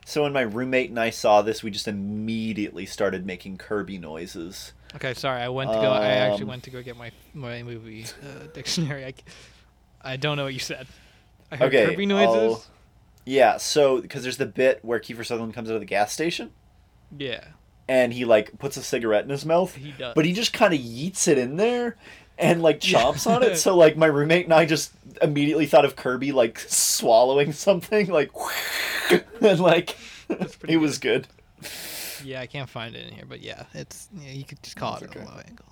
So 0.05 0.23
when 0.23 0.33
my 0.33 0.41
roommate 0.41 0.89
and 0.91 0.99
I 0.99 1.11
saw 1.11 1.43
this, 1.43 1.63
we 1.63 1.71
just 1.71 1.89
immediately 1.89 2.87
started 2.87 3.27
making 3.27 3.59
Kirby 3.59 3.99
noises. 3.99 4.73
Okay, 4.97 5.15
sorry. 5.15 5.43
I 5.43 5.49
went 5.49 5.71
to 5.71 5.77
go. 5.77 5.91
I 5.93 6.09
actually 6.09 6.43
Um, 6.43 6.49
went 6.49 6.63
to 6.65 6.71
go 6.71 6.83
get 6.83 6.97
my 6.97 7.11
my 7.35 7.63
movie 7.63 8.05
uh, 8.23 8.47
dictionary. 8.55 9.15
I 10.03 10.17
don't 10.17 10.37
know 10.37 10.45
what 10.45 10.55
you 10.55 10.61
said. 10.61 10.87
I 11.51 11.57
heard 11.57 11.75
Okay, 11.75 11.87
Kirby 11.91 12.07
noises. 12.07 12.35
I'll- 12.55 12.65
Yeah, 13.25 13.57
so 13.59 14.01
because 14.01 14.23
there's 14.23 14.37
the 14.39 14.47
bit 14.47 14.81
where 14.83 14.99
Kiefer 15.01 15.25
Sutherland 15.27 15.55
comes 15.55 15.69
out 15.71 15.75
of 15.75 15.81
the 15.81 15.87
gas 15.87 16.13
station 16.13 16.51
Yeah, 17.17 17.45
and 17.89 18.13
he 18.15 18.25
like 18.25 18.59
puts 18.59 18.77
a 18.79 18.83
cigarette 18.83 19.25
in 19.25 19.31
his 19.31 19.45
mouth, 19.45 19.75
he 19.75 19.93
does. 19.93 20.15
but 20.15 20.25
he 20.25 20.33
just 20.33 20.53
kind 20.55 20.73
of 20.73 20.81
yeets 20.81 21.29
it 21.29 21.37
in 21.39 21.57
there 21.57 21.97
and 22.39 22.63
like 22.63 22.81
chomps 22.81 23.27
on 23.27 23.43
it. 23.43 23.57
So 23.59 23.77
like 23.77 23.97
my 23.97 24.07
roommate 24.07 24.45
and 24.45 24.55
I 24.55 24.65
just 24.65 24.93
immediately 25.21 25.67
thought 25.67 25.85
of 25.85 25.97
Kirby 25.97 26.33
like 26.33 26.59
swallowing 26.61 27.53
something 27.53 28.07
like 28.09 28.31
and 29.43 29.61
like 29.61 29.97
it 30.69 30.79
was 30.79 30.99
good. 30.99 31.27
Yeah, 32.25 32.41
I 32.41 32.47
can't 32.47 32.69
find 32.69 32.95
it 32.95 33.07
in 33.09 33.15
here, 33.15 33.25
but 33.29 33.41
yeah, 33.41 33.65
it's 33.75 34.09
yeah, 34.21 34.31
you 34.33 34.45
could 34.45 34.63
just 34.63 34.77
call 34.77 34.93
That's 34.99 35.05
it 35.05 35.11
okay. 35.17 35.21
a 35.21 35.25
low 35.29 35.41
angle. 35.47 35.65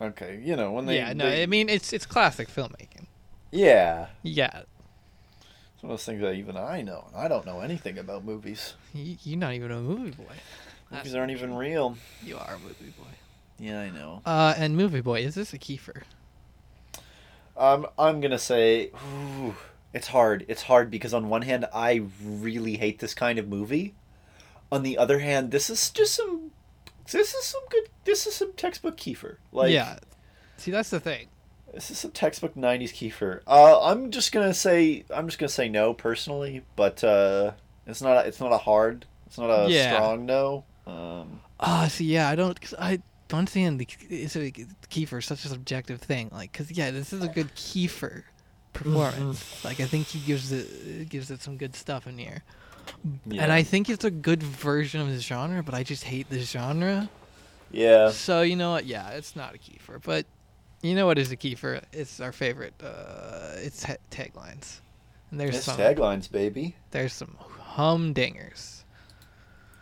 Okay, 0.00 0.40
you 0.44 0.56
know 0.56 0.72
when 0.72 0.86
they 0.86 0.96
yeah, 0.96 1.12
no, 1.12 1.28
they- 1.30 1.42
I 1.42 1.46
mean 1.46 1.68
it's 1.68 1.92
it's 1.92 2.06
classic 2.06 2.48
filmmaking. 2.48 3.06
yeah, 3.50 4.06
Yeah, 4.22 4.62
it's 5.74 5.82
one 5.82 5.90
of 5.92 5.98
those 5.98 6.04
things 6.04 6.20
that 6.20 6.34
even 6.34 6.56
I 6.56 6.82
know, 6.82 7.04
and 7.08 7.16
I 7.16 7.28
don't 7.28 7.46
know 7.46 7.60
anything 7.60 7.98
about 7.98 8.24
movies. 8.24 8.74
you, 8.92 9.16
you're 9.22 9.38
not 9.38 9.54
even 9.54 9.70
a 9.70 9.80
movie 9.80 10.10
boy. 10.10 10.24
Movies 10.24 10.38
That's- 10.90 11.14
aren't 11.14 11.32
even 11.32 11.54
real. 11.54 11.96
You 12.22 12.36
are 12.38 12.54
a 12.54 12.58
movie 12.58 12.92
boy. 12.98 13.06
Yeah, 13.58 13.80
I 13.80 13.90
know. 13.90 14.20
Uh, 14.26 14.52
and 14.56 14.76
movie 14.76 15.00
boy, 15.00 15.20
is 15.20 15.34
this 15.36 15.52
a 15.54 15.58
Kiefer? 15.58 16.02
Um, 17.56 17.86
I'm 17.98 18.20
gonna 18.20 18.38
say, 18.38 18.90
ooh, 19.14 19.54
it's 19.92 20.08
hard. 20.08 20.44
It's 20.48 20.62
hard 20.62 20.90
because 20.90 21.14
on 21.14 21.28
one 21.28 21.42
hand, 21.42 21.66
I 21.72 22.02
really 22.22 22.76
hate 22.78 22.98
this 22.98 23.14
kind 23.14 23.38
of 23.38 23.46
movie. 23.48 23.94
On 24.74 24.82
the 24.82 24.98
other 24.98 25.18
hand, 25.20 25.50
this 25.50 25.70
is 25.70 25.90
just 25.90 26.14
some. 26.14 26.50
This 27.10 27.34
is 27.34 27.44
some 27.44 27.60
good. 27.70 27.84
This 28.04 28.26
is 28.26 28.34
some 28.34 28.52
textbook 28.54 28.96
Kiefer. 28.96 29.36
Like, 29.52 29.70
yeah. 29.72 29.98
See, 30.56 30.70
that's 30.70 30.90
the 30.90 31.00
thing. 31.00 31.28
this 31.72 31.90
is 31.90 31.98
some 31.98 32.10
textbook 32.10 32.54
'90s 32.56 32.90
Kiefer. 32.92 33.40
Uh, 33.46 33.80
I'm 33.82 34.10
just 34.10 34.32
gonna 34.32 34.54
say. 34.54 35.04
I'm 35.14 35.26
just 35.28 35.38
gonna 35.38 35.48
say 35.48 35.68
no 35.68 35.94
personally, 35.94 36.62
but 36.76 37.04
uh, 37.04 37.52
it's 37.86 38.02
not. 38.02 38.26
It's 38.26 38.40
not 38.40 38.52
a 38.52 38.58
hard. 38.58 39.06
It's 39.26 39.38
not 39.38 39.50
a 39.50 39.70
Yeah. 39.70 39.94
strong 39.94 40.26
no. 40.26 40.64
Um, 40.86 41.40
Ah, 41.60 41.86
see, 41.88 42.04
yeah, 42.06 42.28
I 42.28 42.34
don't, 42.34 42.60
cause 42.60 42.74
I 42.78 43.00
don't 43.28 43.38
understand 43.40 43.78
the 43.80 43.88
is 44.10 44.36
a 44.36 44.50
Kiefer 44.90 45.22
such 45.22 45.44
a 45.44 45.48
subjective 45.48 46.00
thing. 46.00 46.28
Like, 46.32 46.52
cause 46.52 46.70
yeah, 46.70 46.90
this 46.90 47.12
is 47.12 47.22
a 47.22 47.28
good 47.28 47.54
Kiefer 47.54 48.24
performance. 48.72 49.64
like, 49.64 49.80
I 49.80 49.86
think 49.86 50.08
he 50.08 50.18
gives 50.20 50.52
it 50.52 51.08
gives 51.08 51.30
it 51.30 51.40
some 51.42 51.56
good 51.56 51.74
stuff 51.74 52.06
in 52.06 52.18
here, 52.18 52.42
yeah. 53.26 53.42
and 53.42 53.52
I 53.52 53.62
think 53.62 53.88
it's 53.90 54.04
a 54.04 54.10
good 54.10 54.42
version 54.42 55.00
of 55.00 55.08
this 55.08 55.22
genre. 55.22 55.62
But 55.62 55.74
I 55.74 55.82
just 55.82 56.04
hate 56.04 56.28
this 56.30 56.50
genre. 56.50 57.08
yeah. 57.70 58.10
So 58.10 58.42
you 58.42 58.56
know 58.56 58.70
what? 58.72 58.86
Yeah, 58.86 59.10
it's 59.10 59.34
not 59.36 59.54
a 59.54 59.58
Kiefer, 59.58 60.02
but 60.02 60.26
you 60.82 60.94
know 60.94 61.06
what 61.06 61.18
is 61.18 61.30
a 61.32 61.36
Kiefer? 61.36 61.82
It's 61.92 62.20
our 62.20 62.32
favorite. 62.32 62.74
Uh, 62.82 63.52
it's 63.56 63.82
ta- 63.82 63.96
taglines, 64.10 64.80
and 65.30 65.40
there's 65.40 65.56
It's 65.56 65.64
some 65.64 65.76
taglines, 65.78 66.30
baby. 66.30 66.76
there's 66.90 67.12
some 67.12 67.36
humdingers. 67.76 68.82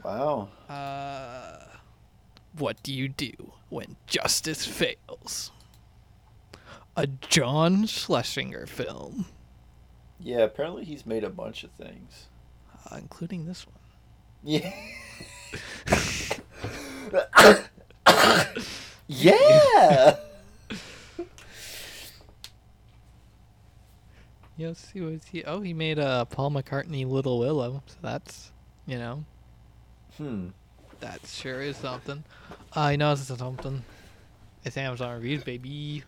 Wow. 0.04 0.48
Uh, 0.68 1.58
what 2.58 2.82
do 2.82 2.92
you 2.92 3.08
do 3.08 3.32
when 3.68 3.96
justice 4.06 4.66
fails? 4.66 5.50
A 6.96 7.06
John 7.06 7.86
Schlesinger 7.86 8.66
film, 8.66 9.26
Yeah. 10.20 10.40
Apparently, 10.40 10.84
he's 10.84 11.06
made 11.06 11.24
a 11.24 11.30
bunch 11.30 11.64
of 11.64 11.70
things. 11.70 12.26
Uh, 12.92 12.96
including 12.98 13.46
this 13.46 13.66
one. 13.66 13.76
Yeah. 14.44 14.72
yeah. 19.08 20.16
Let's 24.58 24.92
see 24.92 25.00
what 25.00 25.20
he. 25.30 25.44
Oh, 25.44 25.60
he 25.60 25.74
made 25.74 25.98
a 25.98 26.26
Paul 26.30 26.50
McCartney 26.52 27.06
Little 27.08 27.38
Willow. 27.38 27.82
So 27.86 27.96
that's, 28.00 28.52
you 28.86 28.98
know, 28.98 29.24
Hmm. 30.16 30.48
that 31.00 31.20
sure 31.26 31.60
is 31.60 31.76
something. 31.76 32.24
I 32.74 32.96
know 32.96 33.12
it's 33.12 33.22
something. 33.26 33.84
It's 34.64 34.76
Amazon 34.76 35.14
reviews, 35.14 35.42
baby. 35.42 36.04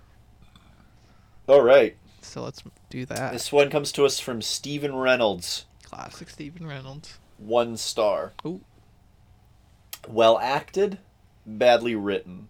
All 1.48 1.62
right. 1.62 1.96
So 2.22 2.42
let's 2.42 2.62
do 2.90 3.04
that. 3.06 3.32
This 3.32 3.52
one 3.52 3.70
comes 3.70 3.92
to 3.92 4.04
us 4.04 4.18
from 4.20 4.40
Stephen 4.40 4.94
Reynolds. 4.94 5.66
Classic 5.94 6.28
Stephen 6.28 6.66
Reynolds. 6.66 7.18
One 7.38 7.76
star. 7.76 8.32
Ooh. 8.44 8.62
Well 10.08 10.40
acted, 10.40 10.98
badly 11.46 11.94
written. 11.94 12.48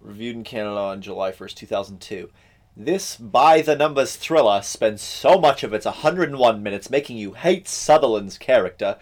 Reviewed 0.00 0.34
in 0.34 0.42
Canada 0.42 0.80
on 0.80 1.00
July 1.00 1.30
1st, 1.30 1.54
2002. 1.54 2.30
This 2.76 3.14
by 3.14 3.62
the 3.62 3.76
numbers 3.76 4.16
thriller 4.16 4.62
spends 4.62 5.00
so 5.00 5.38
much 5.38 5.62
of 5.62 5.72
its 5.72 5.86
101 5.86 6.60
minutes 6.60 6.90
making 6.90 7.18
you 7.18 7.34
hate 7.34 7.68
Sutherland's 7.68 8.36
character 8.36 8.96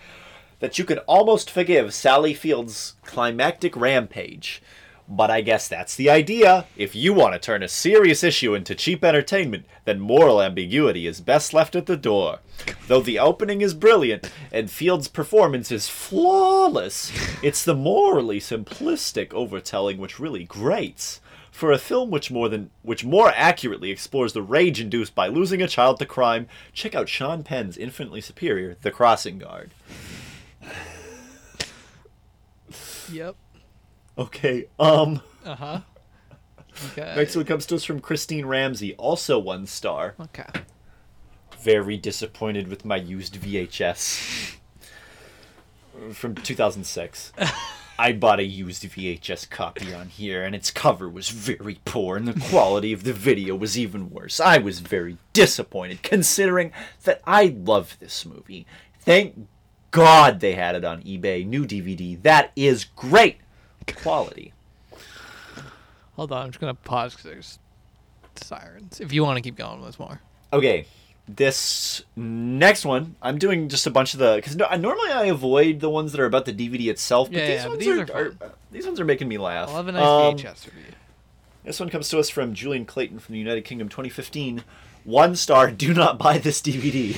that 0.61 0.79
you 0.79 0.85
can 0.85 0.99
almost 0.99 1.51
forgive 1.51 1.95
Sally 1.95 2.35
Field's 2.35 2.97
climactic 3.03 3.75
rampage. 3.75 4.61
But 5.09 5.31
I 5.31 5.41
guess 5.41 5.69
that's 5.69 5.97
the 5.97 6.11
idea. 6.11 6.67
If 6.77 6.95
you 6.95 7.15
want 7.15 7.33
to 7.33 7.39
turn 7.39 7.63
a 7.63 7.69
serious 7.69 8.23
issue 8.23 8.55
into 8.55 8.75
cheap 8.75 9.03
entertainment, 9.03 9.65
then 9.87 10.01
moral 10.01 10.43
ambiguity 10.43 11.07
is 11.07 11.23
best 11.23 11.55
left 11.55 11.75
at 11.75 11.87
the 11.87 11.97
door. 11.97 12.41
Though 12.87 13.01
the 13.01 13.19
opening 13.19 13.61
is 13.61 13.75
brilliant 13.75 14.31
and 14.53 14.71
Field's 14.71 15.09
performance 15.09 15.73
is 15.73 15.89
flawless, 15.89 17.13
it's 17.43 17.65
the 17.65 17.75
morally 17.75 18.39
simplistic 18.41 19.33
overtelling 19.33 19.99
which 19.99 20.21
really 20.21 20.45
grates. 20.45 21.21
For 21.51 21.71
a 21.71 21.79
film 21.79 22.11
which 22.11 22.31
more 22.31 22.49
than 22.49 22.71
which 22.83 23.05
more 23.05 23.31
accurately 23.37 23.91
explores 23.91 24.33
the 24.33 24.43
rage 24.43 24.81
induced 24.81 25.15
by 25.15 25.29
losing 25.29 25.61
a 25.61 25.69
child 25.69 25.99
to 25.99 26.07
crime, 26.07 26.49
check 26.73 26.95
out 26.95 27.09
Sean 27.11 27.43
Penn's 27.43 27.77
infinitely 27.77 28.23
superior 28.23 28.77
The 28.81 28.91
Crossing 28.91 29.39
Guard. 29.39 29.73
Yep. 33.13 33.37
Okay. 34.17 34.67
Um. 34.79 35.21
Uh 35.45 35.55
huh. 35.55 35.81
Okay. 36.93 37.13
Next 37.15 37.37
one 37.37 37.45
comes 37.45 37.67
to 37.67 37.75
us 37.75 37.85
from 37.85 38.01
Christine 38.01 38.47
Ramsey, 38.47 38.95
also 38.95 39.39
one 39.39 39.67
star. 39.67 40.15
Okay. 40.19 40.47
Very 41.63 41.97
disappointed 41.97 42.67
with 42.69 42.85
my 42.85 42.97
used 42.97 43.41
VHS 43.41 44.57
from 46.13 46.35
2006. 46.35 47.33
I 47.99 48.13
bought 48.13 48.41
a 48.41 48.45
used 48.45 48.83
VHS 48.83 49.49
copy 49.49 49.95
on 49.95 50.09
here, 50.09 50.43
and 50.43 50.57
its 50.57 50.73
cover 50.73 51.09
was 51.09 51.29
very 51.29 51.79
poor, 51.85 52.17
and 52.17 52.27
the 52.27 52.49
quality 52.49 52.93
of 52.93 53.05
the 53.05 53.13
video 53.13 53.55
was 53.55 53.79
even 53.79 54.11
worse. 54.11 54.41
I 54.41 54.59
was 54.59 54.81
very 54.81 55.19
disappointed, 55.33 56.03
considering 56.03 56.73
that 57.05 57.21
I 57.25 57.55
love 57.57 57.97
this 58.01 58.27
movie. 58.27 58.67
Thank 58.99 59.47
God 59.93 60.41
they 60.41 60.55
had 60.55 60.75
it 60.75 60.85
on 60.85 61.03
eBay, 61.03 61.47
new 61.47 61.65
DVD. 61.65 62.21
That 62.23 62.51
is 62.57 62.85
great 62.85 63.37
quality. 64.03 64.53
Hold 66.17 66.33
on. 66.33 66.47
I'm 66.47 66.51
just 66.51 66.61
gonna 66.61 66.75
pause 66.75 67.13
because 67.15 67.31
there's 67.31 67.59
sirens. 68.35 69.01
If 69.01 69.13
you 69.13 69.23
want 69.23 69.37
to 69.37 69.43
keep 69.43 69.57
going, 69.57 69.81
there's 69.81 70.01
more. 70.01 70.21
Okay, 70.53 70.87
this 71.29 72.03
next 72.17 72.85
one, 72.85 73.15
I'm 73.23 73.39
doing 73.39 73.69
just 73.69 73.87
a 73.87 73.91
bunch 73.91 74.13
of 74.15 74.21
the 74.21 74.37
because 74.37 74.57
no, 74.57 74.67
normally 74.77 75.11
I 75.13 75.25
avoid 75.27 75.81
the 75.81 75.89
ones 75.91 76.13
that 76.13 76.21
are 76.21 76.27
about 76.27 76.45
the 76.45 76.53
DVD 76.53 76.89
itself, 76.89 77.29
but 77.31 77.39
Yeah, 77.39 77.47
these 77.47 77.63
yeah, 77.63 77.69
ones 77.69 77.79
these 77.79 77.89
are, 77.89 78.13
are 78.17 78.27
are- 78.41 78.53
these 78.71 78.87
ones 78.87 78.99
are 79.01 79.05
making 79.05 79.29
me 79.29 79.39
laugh. 79.39 79.69
I'll 79.69 79.77
have 79.77 79.89
a 79.89 79.93
nice 79.93 80.03
Um, 80.03 80.37
VHS 80.37 80.67
review. 80.67 80.83
This 81.65 81.79
one 81.79 81.91
comes 81.91 82.09
to 82.09 82.19
us 82.19 82.29
from 82.31 82.55
Julian 82.55 82.85
Clayton 82.85 83.19
from 83.21 83.35
the 83.35 83.39
United 83.39 83.63
Kingdom, 83.65 83.89
2015. 83.89 84.65
One 85.05 85.37
star. 85.37 85.71
Do 85.71 85.93
not 85.95 86.19
buy 86.19 86.39
this 86.39 86.61
DVD. 86.61 87.17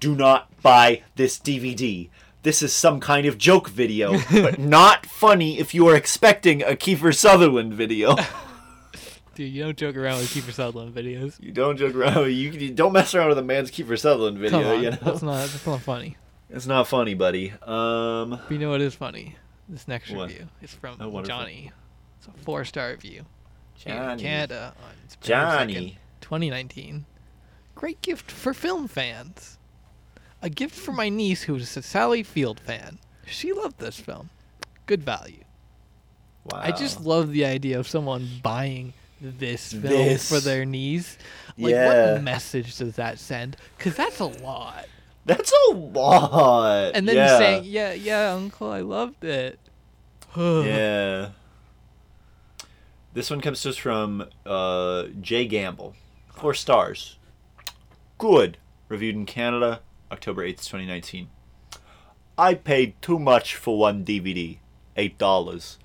Do 0.00 0.14
not 0.14 0.48
buy 0.62 1.02
this 1.16 1.38
DVD. 1.38 2.08
This 2.44 2.62
is 2.62 2.72
some 2.72 2.98
kind 2.98 3.26
of 3.26 3.38
joke 3.38 3.68
video, 3.68 4.18
but 4.32 4.58
not 4.60 5.06
funny 5.06 5.58
if 5.58 5.74
you 5.74 5.86
are 5.88 5.94
expecting 5.96 6.62
a 6.62 6.68
Kiefer 6.76 7.14
Sutherland 7.14 7.74
video. 7.74 8.16
Dude, 9.34 9.52
you 9.52 9.62
don't 9.64 9.76
joke 9.78 9.96
around 9.96 10.18
with 10.18 10.28
Kiefer 10.28 10.52
Sutherland 10.52 10.94
videos. 10.94 11.40
You 11.42 11.52
don't 11.52 11.76
joke 11.76 11.94
around. 11.94 12.26
You, 12.26 12.50
you 12.50 12.70
don't 12.70 12.92
mess 12.92 13.14
around 13.14 13.28
with 13.30 13.38
a 13.38 13.42
man's 13.42 13.70
Kiefer 13.70 13.98
Sutherland 13.98 14.38
video. 14.38 14.60
Come 14.60 14.70
on, 14.70 14.82
You 14.82 14.90
know, 14.90 14.98
that's 15.02 15.22
not 15.22 15.36
that's 15.36 15.66
not 15.66 15.80
funny. 15.80 16.16
it's 16.50 16.66
not 16.66 16.86
funny, 16.86 17.14
buddy. 17.14 17.50
Um, 17.62 18.30
But 18.30 18.50
you 18.50 18.58
know 18.58 18.70
what 18.70 18.80
is 18.82 18.94
funny? 18.94 19.36
This 19.68 19.88
next 19.88 20.10
What? 20.10 20.28
review 20.28 20.48
is 20.60 20.72
from 20.74 20.96
Oh. 21.00 21.22
Johnny. 21.22 21.72
It's 22.18 22.26
a 22.28 22.32
four 22.44 22.64
star 22.64 22.90
review. 22.90 23.24
In 23.86 23.92
Johnny. 23.94 24.22
Canada 24.22 24.74
on 24.84 24.92
Johnny. 25.22 25.74
2nd, 25.74 25.96
2019. 26.20 27.04
Great 27.74 28.00
gift 28.02 28.30
for 28.30 28.52
film 28.54 28.86
fans. 28.86 29.58
A 30.42 30.50
gift 30.50 30.74
for 30.74 30.92
my 30.92 31.08
niece 31.08 31.44
who 31.44 31.54
is 31.56 31.76
a 31.76 31.82
Sally 31.82 32.22
Field 32.22 32.60
fan. 32.60 32.98
She 33.26 33.52
loved 33.52 33.78
this 33.78 33.98
film. 33.98 34.28
Good 34.86 35.02
value. 35.02 35.44
Wow. 36.44 36.60
I 36.62 36.72
just 36.72 37.00
love 37.00 37.30
the 37.32 37.44
idea 37.44 37.78
of 37.78 37.88
someone 37.88 38.28
buying 38.42 38.92
this 39.22 39.72
film 39.72 39.82
This. 39.82 40.28
for 40.28 40.40
their 40.40 40.64
knees. 40.64 41.16
Like, 41.56 41.72
Yeah. 41.72 42.12
what 42.14 42.22
message 42.22 42.76
does 42.76 42.96
that 42.96 43.18
send? 43.18 43.56
Because 43.78 43.94
that's 43.94 44.18
a 44.20 44.26
lot. 44.26 44.86
That's 45.24 45.52
a 45.70 45.74
lot. 45.74 46.92
And 46.94 47.08
then 47.08 47.16
yeah. 47.16 47.38
saying, 47.38 47.64
yeah, 47.64 47.92
yeah, 47.92 48.32
uncle, 48.34 48.70
I 48.70 48.80
loved 48.80 49.22
it. 49.24 49.58
yeah. 50.36 51.30
This 53.14 53.30
one 53.30 53.40
comes 53.40 53.60
to 53.62 53.68
us 53.70 53.76
from 53.76 54.26
uh, 54.44 55.04
Jay 55.20 55.46
Gamble. 55.46 55.94
Four 56.34 56.54
stars. 56.54 57.18
Good. 58.18 58.56
Reviewed 58.88 59.14
in 59.14 59.26
Canada, 59.26 59.80
October 60.10 60.42
8th, 60.46 60.64
2019. 60.66 61.28
I 62.36 62.54
paid 62.54 63.00
too 63.00 63.18
much 63.18 63.54
for 63.54 63.78
one 63.78 64.04
DVD. 64.04 64.58
$8. 64.96 65.76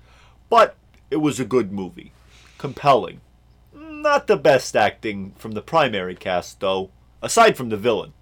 But 0.50 0.76
it 1.10 1.16
was 1.16 1.38
a 1.38 1.44
good 1.44 1.70
movie. 1.72 2.12
Compelling. 2.56 3.20
Not 4.02 4.26
the 4.28 4.36
best 4.36 4.76
acting 4.76 5.32
from 5.38 5.52
the 5.52 5.62
primary 5.62 6.14
cast, 6.14 6.60
though, 6.60 6.90
aside 7.20 7.56
from 7.56 7.68
the 7.68 7.76
villain. 7.76 8.12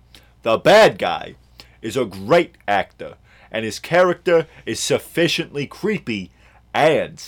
The 0.42 0.56
bad 0.56 0.98
guy 0.98 1.34
is 1.82 1.96
a 1.96 2.04
great 2.06 2.56
actor, 2.66 3.16
and 3.50 3.64
his 3.64 3.78
character 3.78 4.46
is 4.64 4.80
sufficiently 4.80 5.66
creepy 5.66 6.30
and. 6.72 7.20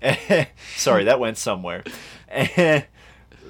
Sorry, 0.76 1.04
that 1.04 1.18
went 1.18 1.36
somewhere. 1.36 1.82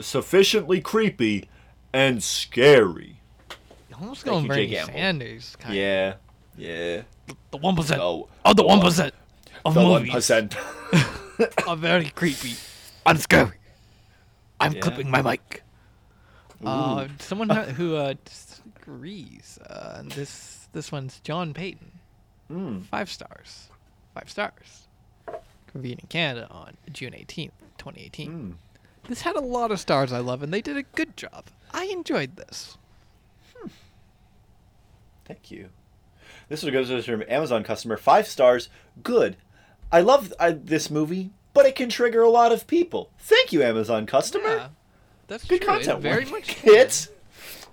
sufficiently 0.01 0.81
creepy 0.81 1.49
and 1.92 2.23
scary. 2.23 3.21
Almost 3.99 4.23
Thank 4.25 4.33
going 4.33 4.47
Bernie 4.47 4.75
Sanders. 4.75 5.57
Kind 5.59 5.75
Yeah, 5.75 6.14
yeah. 6.57 7.03
The 7.51 7.57
one 7.57 7.75
percent. 7.77 8.01
Oh, 8.01 8.29
Oh, 8.45 8.53
the 8.53 8.62
one 8.62 8.81
percent 8.81 9.14
of 9.64 9.75
the 9.75 9.81
one 9.83 10.03
movies 10.03 10.12
percent. 10.12 10.55
are 11.66 11.77
very 11.77 12.11
creepy 12.11 12.55
and 13.07 13.19
scary. 13.21 13.57
I'm 14.61 14.73
Yeah. 14.75 14.81
clipping 14.81 15.11
my 15.11 15.23
mic. 15.23 15.62
Uh, 16.64 17.09
someone 17.19 17.51
who- 17.51 17.62
who 17.62 17.97
uh, 17.97 18.14
disagrees. 18.25 19.59
Uh, 19.69 19.97
and 19.99 20.12
this 20.12 20.69
this 20.73 20.90
one's 20.92 21.21
John 21.21 21.53
Payton. 21.55 21.92
Mm. 22.51 22.85
Five 22.87 23.11
stars. 23.11 23.69
Five 24.14 24.31
stars. 24.31 24.88
Convened 25.66 26.01
in 26.01 26.07
Canada 26.09 26.47
on 26.51 26.77
June 26.92 27.12
18th, 27.12 27.53
2018. 27.79 28.31
Mm. 28.31 28.55
This 29.09 29.23
had 29.23 29.37
a 29.37 29.40
lot 29.40 29.71
of 29.71 29.79
stars 29.81 30.12
I 30.12 30.19
love, 30.21 30.42
and 30.42 30.53
they 30.53 30.62
did 30.62 30.77
a 30.77 30.83
good 30.83 31.16
job. 31.16 31.47
I 31.73 31.85
enjoyed 31.87 32.37
this. 32.37 32.79
Thank 35.25 35.51
you. 35.51 35.71
This 36.49 36.62
one 36.62 36.73
goes 36.73 36.88
to 36.88 36.99
us 36.99 37.05
from 37.07 37.25
Amazon 37.29 37.64
customer. 37.64 37.97
Five 37.97 38.29
stars. 38.29 38.69
Good. 39.03 39.37
I 39.90 40.01
love 40.01 40.33
I, 40.38 40.53
this 40.53 40.90
movie, 40.90 41.31
but 41.57 41.66
it 41.66 41.75
can 41.75 41.88
trigger 41.88 42.23
a 42.23 42.31
lot 42.31 42.53
of 42.53 42.66
people. 42.69 43.11
Thank 43.19 43.53
you, 43.53 43.62
Amazon 43.64 44.07
customer. 44.07 44.49
Yeah, 44.57 44.69
that's 45.27 45.45
Good 45.45 45.62
true. 45.62 45.75
It 45.75 45.85
content. 45.87 46.01
very 46.03 46.25
warning. 46.25 46.33
much. 46.33 46.47
can. 46.57 46.75
It's 46.75 47.09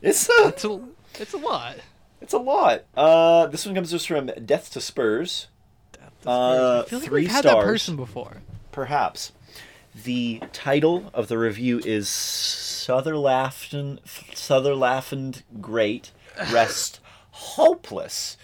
it's 0.02 0.28
a, 0.30 0.48
It's 0.48 0.66
a 0.66 0.80
it's 1.20 1.34
a 1.34 1.38
lot. 1.38 1.76
it's 2.22 2.34
a 2.34 2.38
lot. 2.40 2.84
Uh, 2.98 3.46
this 3.48 3.66
one 3.66 3.76
comes 3.76 3.92
to 3.92 3.98
us 3.98 4.06
from 4.06 4.32
Death 4.44 4.72
to 4.74 4.82
Spurs. 4.82 5.48
Uh, 6.26 6.84
I 6.86 6.90
feel 6.90 7.00
like 7.00 7.08
three 7.10 7.22
we've 7.24 7.32
had 7.32 7.44
that 7.44 7.64
person 7.64 7.96
before. 7.96 8.38
Perhaps. 8.72 9.34
The 10.04 10.42
title 10.54 11.12
of 11.14 11.28
the 11.28 11.38
review 11.38 11.80
is 11.86 12.08
Sutherlaffen 12.08 14.00
Sutherlaffen 14.34 15.44
Great 15.62 16.12
Rest 16.52 17.00
Hopeless. 17.32 18.38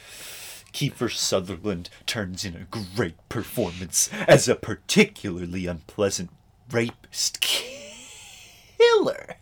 Kiefer 0.73 1.11
Sutherland 1.11 1.89
turns 2.05 2.45
in 2.45 2.55
a 2.55 2.67
great 2.95 3.15
performance 3.29 4.09
as 4.27 4.47
a 4.47 4.55
particularly 4.55 5.65
unpleasant 5.65 6.29
rapist 6.71 7.41
killer. 7.41 9.35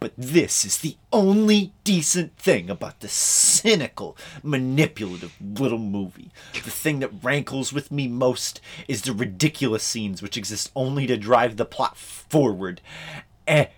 But 0.00 0.12
this 0.16 0.64
is 0.64 0.78
the 0.78 0.96
only 1.12 1.72
decent 1.84 2.36
thing 2.36 2.68
about 2.68 3.00
the 3.00 3.08
cynical, 3.08 4.16
manipulative 4.42 5.34
little 5.40 5.78
movie. 5.78 6.30
The 6.52 6.70
thing 6.70 6.98
that 7.00 7.22
rankles 7.22 7.72
with 7.72 7.92
me 7.92 8.08
most 8.08 8.60
is 8.88 9.02
the 9.02 9.12
ridiculous 9.12 9.84
scenes 9.84 10.20
which 10.22 10.36
exist 10.36 10.70
only 10.74 11.06
to 11.06 11.16
drive 11.16 11.56
the 11.56 11.64
plot 11.64 11.96
forward. 11.96 12.80
An 13.46 13.68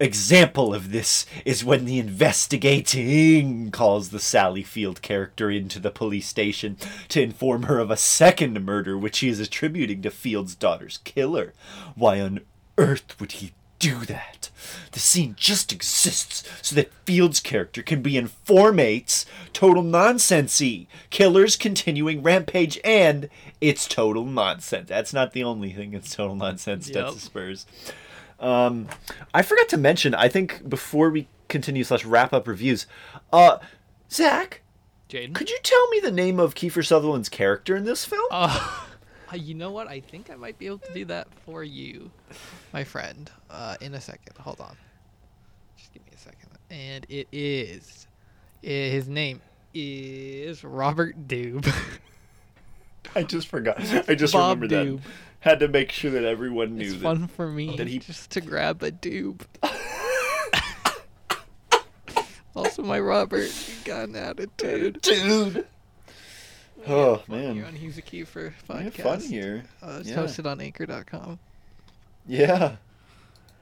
example 0.00 0.74
of 0.74 0.92
this 0.92 1.26
is 1.44 1.64
when 1.64 1.84
the 1.84 1.98
investigating 1.98 3.70
calls 3.70 4.10
the 4.10 4.20
Sally 4.20 4.62
Field 4.62 5.02
character 5.02 5.50
into 5.50 5.78
the 5.78 5.90
police 5.90 6.26
station 6.28 6.76
to 7.08 7.22
inform 7.22 7.64
her 7.64 7.78
of 7.78 7.90
a 7.90 7.96
second 7.96 8.64
murder 8.64 8.96
which 8.96 9.18
he 9.18 9.28
is 9.28 9.40
attributing 9.40 10.02
to 10.02 10.10
Field's 10.10 10.54
daughter's 10.54 10.98
killer. 10.98 11.52
Why 11.94 12.20
on 12.20 12.40
earth 12.76 13.18
would 13.20 13.32
he 13.32 13.52
do 13.78 14.00
that? 14.06 14.50
The 14.92 15.00
scene 15.00 15.34
just 15.38 15.72
exists 15.72 16.42
so 16.62 16.74
that 16.76 16.92
Field's 17.04 17.40
character 17.40 17.82
can 17.82 18.02
be 18.02 18.16
informates 18.16 19.24
total 19.52 19.82
nonsensey. 19.82 20.86
Killer's 21.10 21.56
continuing 21.56 22.22
rampage 22.22 22.78
and 22.84 23.28
it's 23.60 23.86
total 23.86 24.24
nonsense. 24.24 24.88
That's 24.88 25.12
not 25.12 25.32
the 25.32 25.44
only 25.44 25.72
thing 25.72 25.94
it's 25.94 26.14
total 26.14 26.34
nonsense. 26.36 26.86
That's 26.86 26.96
Yep. 26.96 27.14
the 27.14 27.20
Spurs. 27.20 27.66
Um, 28.40 28.88
I 29.34 29.42
forgot 29.42 29.68
to 29.70 29.76
mention. 29.76 30.14
I 30.14 30.28
think 30.28 30.68
before 30.68 31.10
we 31.10 31.28
continue 31.48 31.84
slash 31.84 32.04
wrap 32.04 32.32
up 32.32 32.46
reviews, 32.46 32.86
uh, 33.32 33.58
Zach, 34.10 34.62
Jaden. 35.08 35.34
could 35.34 35.50
you 35.50 35.58
tell 35.62 35.88
me 35.88 36.00
the 36.00 36.10
name 36.12 36.38
of 36.38 36.54
Kiefer 36.54 36.86
Sutherland's 36.86 37.28
character 37.28 37.74
in 37.76 37.84
this 37.84 38.04
film? 38.04 38.26
Uh, 38.30 38.68
you 39.34 39.54
know 39.54 39.70
what? 39.70 39.88
I 39.88 40.00
think 40.00 40.30
I 40.30 40.36
might 40.36 40.58
be 40.58 40.66
able 40.66 40.78
to 40.78 40.92
do 40.94 41.04
that 41.06 41.28
for 41.44 41.64
you, 41.64 42.10
my 42.72 42.84
friend. 42.84 43.30
Uh, 43.50 43.76
in 43.80 43.94
a 43.94 44.00
second. 44.00 44.36
Hold 44.38 44.60
on. 44.60 44.76
Just 45.76 45.92
give 45.92 46.04
me 46.04 46.12
a 46.14 46.18
second. 46.18 46.48
And 46.70 47.06
it 47.08 47.28
is. 47.32 48.06
His 48.62 49.08
name 49.08 49.40
is 49.74 50.62
Robert 50.64 51.28
Doob. 51.28 51.72
I 53.14 53.22
just 53.22 53.48
forgot. 53.48 53.80
I 54.08 54.14
just 54.14 54.34
Bob 54.34 54.60
remembered 54.60 54.70
Dube. 54.70 55.02
that. 55.02 55.10
Had 55.40 55.60
to 55.60 55.68
make 55.68 55.92
sure 55.92 56.10
that 56.10 56.24
everyone 56.24 56.76
knew 56.76 56.84
It's 56.86 56.92
that. 56.94 57.00
fun 57.02 57.28
for 57.28 57.48
me 57.48 57.76
that 57.76 57.86
he- 57.86 57.98
just 58.00 58.30
to 58.32 58.40
grab 58.40 58.82
a 58.82 58.90
dube. 58.90 59.42
also, 62.54 62.82
my 62.82 62.98
Robert 62.98 63.50
gun 63.84 64.16
attitude. 64.16 65.00
Dude. 65.02 65.66
Oh, 66.86 67.22
man. 67.28 67.54
here 67.54 67.66
on 67.66 67.74
He's 67.74 67.98
a 67.98 68.02
Kiefer 68.02 68.52
podcast. 68.68 68.82
have 68.82 68.94
fun 68.94 69.20
here. 69.20 69.64
Uh, 69.82 69.98
it's 70.00 70.08
Yeah. 70.10 70.16
hosted 70.16 70.46
on 70.50 70.60
Anchor.com. 70.60 71.38
Yeah. 72.26 72.76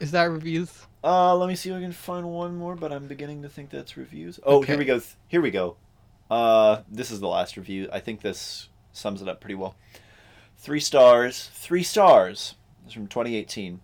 Is 0.01 0.11
that 0.13 0.25
reviews? 0.25 0.87
Uh, 1.03 1.35
let 1.37 1.49
me 1.49 1.55
see 1.57 1.71
if 1.71 1.77
I 1.77 1.81
can 1.81 1.93
find 1.93 2.27
one 2.27 2.57
more, 2.57 2.75
but 2.75 2.93
I'm 2.93 3.07
beginning 3.07 3.43
to 3.43 3.49
think 3.49 3.71
that's 3.71 3.97
reviews. 3.97 4.39
Oh, 4.45 4.63
here 4.63 4.77
we 4.79 4.85
go. 4.85 5.01
Here 5.29 5.41
we 5.41 5.51
go. 5.51 5.77
Uh, 6.31 6.83
this 6.91 7.11
is 7.11 7.21
the 7.21 7.29
last 7.29 7.57
review. 7.57 7.89
I 7.93 8.01
think 8.01 8.21
this 8.23 8.69
sums 8.93 9.23
it 9.23 9.29
up 9.29 9.41
pretty 9.41 9.55
well. 9.55 9.77
Three 10.59 10.81
stars. 10.81 11.51
Three 11.55 11.83
stars. 11.83 12.55
This 12.85 12.91
is 12.91 12.95
from 12.95 13.07
2018. 13.07 13.81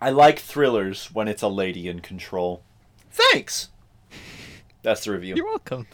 I 0.00 0.10
like 0.10 0.38
thrillers 0.38 1.12
when 1.12 1.26
it's 1.28 1.42
a 1.42 1.48
lady 1.48 1.88
in 1.88 2.00
control. 2.00 2.62
Thanks. 3.10 3.68
That's 4.82 5.04
the 5.04 5.12
review. 5.12 5.34
You're 5.34 5.44
welcome. 5.44 5.86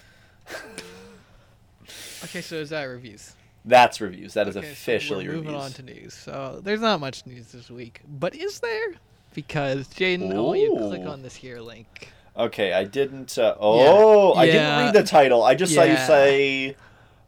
okay, 2.24 2.42
so 2.42 2.56
is 2.56 2.70
that 2.70 2.84
reviews? 2.84 3.34
That's 3.64 4.00
reviews. 4.00 4.34
That 4.34 4.46
is 4.46 4.56
Okay, 4.56 4.66
so 4.66 4.72
officially 4.72 5.26
we're 5.26 5.36
moving 5.36 5.52
reviews. 5.52 5.64
on 5.64 5.72
to 5.72 5.82
news. 5.82 6.14
So 6.14 6.60
there's 6.62 6.82
not 6.82 7.00
much 7.00 7.24
news 7.26 7.46
this 7.52 7.70
week, 7.70 8.02
but 8.06 8.34
is 8.34 8.60
there? 8.60 8.94
Because 9.32 9.88
Jaden, 9.88 10.34
I 10.34 10.38
want 10.38 10.60
you 10.60 10.78
to 10.78 10.86
click 10.86 11.06
on 11.06 11.22
this 11.22 11.34
here 11.34 11.60
link. 11.60 12.12
Okay, 12.36 12.72
I 12.72 12.84
didn't. 12.84 13.38
Uh, 13.38 13.54
oh, 13.58 14.34
I 14.34 14.46
didn't 14.46 14.84
read 14.84 14.94
the 14.94 15.02
title. 15.02 15.42
I 15.42 15.54
just 15.54 15.74
saw 15.74 15.82
you 15.84 15.96
say. 15.96 16.76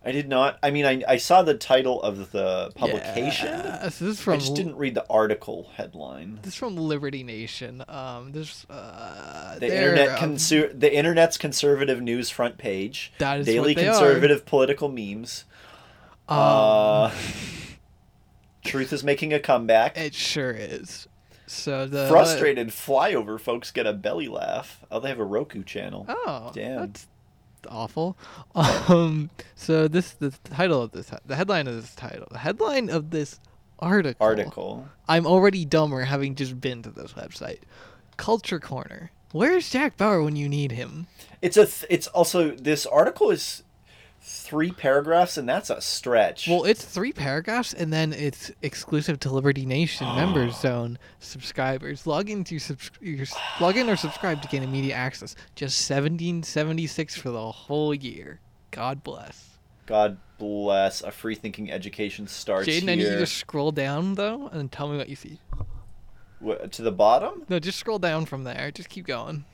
I 0.06 0.12
did 0.12 0.28
not. 0.28 0.58
I 0.62 0.70
mean, 0.70 0.86
I, 0.86 1.02
I 1.08 1.16
saw 1.16 1.42
the 1.42 1.54
title 1.54 2.00
of 2.00 2.30
the 2.30 2.70
publication. 2.76 3.48
Yeah, 3.48 3.88
so 3.88 4.04
this 4.04 4.18
is 4.18 4.20
from, 4.20 4.34
I 4.34 4.36
just 4.36 4.54
didn't 4.54 4.76
read 4.76 4.94
the 4.94 5.04
article 5.10 5.68
headline. 5.74 6.38
this 6.42 6.52
is 6.52 6.58
from 6.58 6.76
Liberty 6.76 7.24
Nation. 7.24 7.84
Um, 7.88 8.30
there's 8.32 8.64
uh, 8.70 9.58
The 9.58 9.66
internet, 9.66 10.22
um, 10.22 10.34
conser- 10.36 10.78
the 10.78 10.94
internet's 10.94 11.36
conservative 11.36 12.00
news 12.00 12.30
front 12.30 12.56
page. 12.56 13.12
That 13.18 13.40
is 13.40 13.46
daily 13.46 13.74
what 13.74 13.76
they 13.82 13.88
are. 13.88 13.92
conservative 13.92 14.46
political 14.46 14.88
memes. 14.88 15.44
um, 16.28 16.38
uh, 16.38 17.10
truth 18.64 18.92
is 18.92 19.02
making 19.04 19.32
a 19.32 19.40
comeback. 19.40 19.96
it 19.98 20.14
sure 20.14 20.52
is. 20.52 21.08
So 21.48 21.86
the 21.86 22.08
Frustrated 22.08 22.68
flyover 22.68 23.38
folks 23.40 23.70
get 23.70 23.86
a 23.86 23.92
belly 23.92 24.26
laugh. 24.28 24.84
Oh, 24.90 24.98
they 24.98 25.08
have 25.08 25.20
a 25.20 25.24
Roku 25.24 25.62
channel. 25.62 26.04
Oh, 26.08 26.50
Damn. 26.52 26.80
that's 26.80 27.06
awful. 27.68 28.16
Um, 28.88 29.30
so 29.54 29.88
this 29.88 30.12
the 30.12 30.30
title 30.44 30.82
of 30.82 30.92
this 30.92 31.10
the 31.26 31.36
headline 31.36 31.66
of 31.66 31.74
this 31.74 31.94
title 31.94 32.28
the 32.30 32.38
headline 32.38 32.88
of 32.88 33.10
this 33.10 33.40
article. 33.78 34.24
Article. 34.24 34.88
I'm 35.08 35.26
already 35.26 35.64
dumber 35.64 36.02
having 36.02 36.34
just 36.34 36.60
been 36.60 36.82
to 36.82 36.90
this 36.90 37.12
website. 37.14 37.60
Culture 38.16 38.60
Corner. 38.60 39.10
Where's 39.32 39.68
Jack 39.68 39.96
Bauer 39.96 40.22
when 40.22 40.36
you 40.36 40.48
need 40.48 40.72
him? 40.72 41.08
It's 41.42 41.56
a. 41.56 41.66
Th- 41.66 41.84
it's 41.90 42.06
also 42.08 42.52
this 42.52 42.86
article 42.86 43.30
is 43.30 43.62
three 44.26 44.72
paragraphs, 44.72 45.38
and 45.38 45.48
that's 45.48 45.70
a 45.70 45.80
stretch. 45.80 46.48
Well, 46.48 46.64
it's 46.64 46.84
three 46.84 47.12
paragraphs, 47.12 47.72
and 47.72 47.92
then 47.92 48.12
it's 48.12 48.50
exclusive 48.60 49.20
to 49.20 49.30
Liberty 49.30 49.64
Nation 49.64 50.06
Members 50.16 50.58
Zone 50.58 50.98
subscribers. 51.20 52.06
Log 52.06 52.28
into 52.28 52.58
subs- 52.58 52.90
your, 53.00 53.24
log 53.60 53.76
in 53.76 53.88
or 53.88 53.96
subscribe 53.96 54.42
to 54.42 54.48
gain 54.48 54.62
immediate 54.62 54.96
access. 54.96 55.36
Just 55.54 55.78
seventeen 55.78 56.42
seventy 56.42 56.86
six 56.86 57.16
for 57.16 57.30
the 57.30 57.50
whole 57.50 57.94
year. 57.94 58.40
God 58.72 59.04
bless. 59.04 59.58
God 59.86 60.18
bless 60.38 61.00
a 61.02 61.12
free 61.12 61.36
thinking 61.36 61.70
education 61.70 62.26
starts 62.26 62.68
Jaden, 62.68 62.90
I 62.90 62.94
need 62.96 63.04
you 63.04 63.18
to 63.18 63.26
scroll 63.26 63.70
down 63.70 64.14
though, 64.14 64.48
and 64.48 64.70
tell 64.70 64.88
me 64.88 64.96
what 64.96 65.08
you 65.08 65.16
see. 65.16 65.38
Wh- 66.44 66.68
to 66.70 66.82
the 66.82 66.92
bottom 66.92 67.44
No, 67.48 67.58
just 67.60 67.78
scroll 67.78 68.00
down 68.00 68.26
from 68.26 68.44
there. 68.44 68.70
Just 68.72 68.88
keep 68.88 69.06
going. 69.06 69.44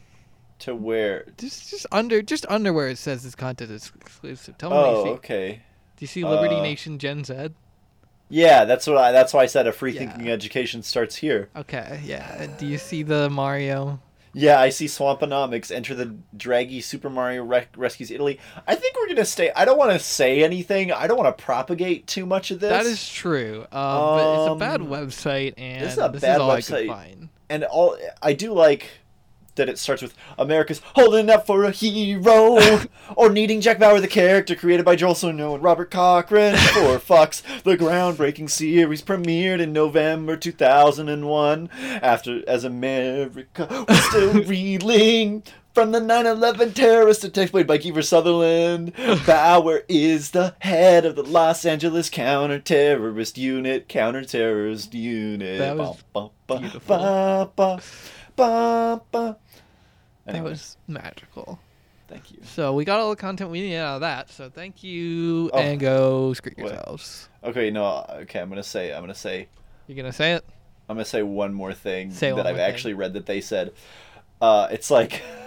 To 0.62 0.74
where? 0.74 1.26
Just, 1.38 1.70
just 1.70 1.86
under, 1.92 2.22
just 2.22 2.44
under 2.48 2.72
where 2.72 2.88
it 2.88 2.98
says 2.98 3.22
this 3.22 3.34
content 3.34 3.70
is 3.70 3.92
exclusive. 4.00 4.58
Tell 4.58 4.70
me 4.70 4.76
what 4.76 4.86
you 4.86 5.10
Oh, 5.12 5.14
okay. 5.14 5.62
Do 5.96 6.02
you 6.04 6.06
see 6.08 6.24
Liberty 6.24 6.56
Uh, 6.56 6.62
Nation 6.62 6.98
Gen 6.98 7.24
Z? 7.24 7.50
Yeah, 8.28 8.64
that's 8.64 8.86
what 8.86 8.96
I. 8.96 9.12
That's 9.12 9.34
why 9.34 9.42
I 9.42 9.46
said 9.46 9.66
a 9.66 9.72
free 9.72 9.92
thinking 9.92 10.26
Yeah. 10.26 10.32
education 10.32 10.82
starts 10.82 11.16
here. 11.16 11.50
Okay, 11.54 12.00
yeah. 12.04 12.46
Do 12.58 12.66
you 12.66 12.78
see 12.78 13.02
the 13.02 13.28
Mario? 13.28 14.00
Yeah, 14.34 14.58
I 14.58 14.70
see 14.70 14.86
Swamponomics 14.86 15.70
enter 15.70 15.94
the 15.94 16.14
draggy 16.34 16.80
Super 16.80 17.10
Mario 17.10 17.44
Rec- 17.44 17.74
Rescues 17.76 18.10
Italy. 18.10 18.40
I 18.66 18.74
think 18.74 18.96
we're 18.96 19.08
gonna 19.08 19.26
stay. 19.26 19.50
I 19.54 19.66
don't 19.66 19.76
want 19.76 19.92
to 19.92 19.98
say 19.98 20.42
anything. 20.42 20.90
I 20.90 21.06
don't 21.06 21.18
want 21.18 21.36
to 21.36 21.44
propagate 21.44 22.06
too 22.06 22.24
much 22.24 22.50
of 22.50 22.58
this. 22.60 22.70
That 22.70 22.86
is 22.86 23.06
true. 23.06 23.66
Um, 23.70 24.16
but 24.16 24.40
it's 24.40 24.52
a 24.52 24.54
bad 24.58 24.80
Um, 24.80 24.86
website, 24.88 25.52
and 25.58 25.82
this 25.84 25.96
this 25.96 25.98
is 25.98 26.14
is, 26.14 26.22
a 26.22 26.26
bad 26.26 26.40
all 26.40 26.50
I 26.50 26.60
website. 26.60 26.78
could 26.78 26.86
find. 26.88 27.28
and 27.50 27.64
all 27.64 27.98
I 28.22 28.32
do 28.32 28.54
like 28.54 28.86
that 29.54 29.68
it 29.68 29.78
starts 29.78 30.02
with 30.02 30.14
America's 30.38 30.80
holding 30.94 31.30
up 31.30 31.46
for 31.46 31.64
a 31.64 31.70
hero 31.70 32.58
or 33.16 33.28
needing 33.30 33.60
Jack 33.60 33.78
Bauer 33.78 34.00
the 34.00 34.08
character 34.08 34.54
created 34.54 34.84
by 34.84 34.96
Joel 34.96 35.14
Surnow 35.14 35.54
and 35.54 35.62
Robert 35.62 35.90
Cochran 35.90 36.56
for 36.56 36.98
Fox 36.98 37.42
the 37.64 37.76
groundbreaking 37.76 38.50
series 38.50 39.02
premiered 39.02 39.60
in 39.60 39.72
November 39.72 40.36
2001 40.36 41.70
after 42.02 42.42
as 42.48 42.64
America 42.64 43.84
was 43.88 44.04
still 44.04 44.32
reeling 44.44 45.42
from 45.74 45.92
the 45.92 46.00
9/11 46.00 46.74
terrorist 46.74 47.24
attacks 47.24 47.50
played 47.50 47.66
by 47.66 47.78
Kiefer 47.78 48.04
Sutherland. 48.04 48.92
Bauer 49.26 49.82
is 49.88 50.32
the 50.32 50.54
head 50.60 51.06
of 51.06 51.16
the 51.16 51.22
Los 51.22 51.64
Angeles 51.64 52.10
counter-terrorist 52.10 53.38
unit, 53.38 53.88
counter-terrorist 53.88 54.92
unit. 54.92 55.58
That 55.58 55.76
was 55.76 56.02
Ba, 56.12 56.28
ba, 56.46 56.58
beautiful. 56.58 57.80
Ba, 58.36 59.00
ba, 59.10 59.10
ba, 59.10 59.36
ba. 60.26 60.32
That 60.32 60.44
was 60.44 60.76
magical. 60.86 61.58
thank 62.08 62.30
you. 62.30 62.38
So 62.44 62.74
we 62.74 62.84
got 62.84 63.00
all 63.00 63.10
the 63.10 63.16
content 63.16 63.50
we 63.50 63.60
needed 63.62 63.78
out 63.78 63.96
of 63.96 64.00
that. 64.02 64.30
So 64.30 64.50
thank 64.50 64.82
you, 64.84 65.50
Oh. 65.52 65.58
and 65.58 65.80
go 65.80 66.32
screw 66.34 66.52
yourselves. 66.56 67.28
Okay, 67.42 67.70
no, 67.70 68.04
okay, 68.22 68.38
I'm 68.40 68.48
gonna 68.48 68.62
say, 68.62 68.92
I'm 68.92 69.00
gonna 69.02 69.14
say, 69.14 69.48
You're 69.86 69.96
gonna 69.96 70.12
say 70.12 70.32
it? 70.32 70.44
I'm 70.88 70.96
gonna 70.96 71.04
say 71.04 71.22
one 71.22 71.54
more 71.54 71.72
thing 71.72 72.10
Say 72.12 72.32
that 72.32 72.46
I've 72.46 72.56
thing. 72.56 72.64
actually 72.64 72.94
read 72.94 73.14
that 73.14 73.26
they 73.26 73.40
said. 73.40 73.72
Uh, 74.40 74.68
it's 74.70 74.90
like 74.90 75.22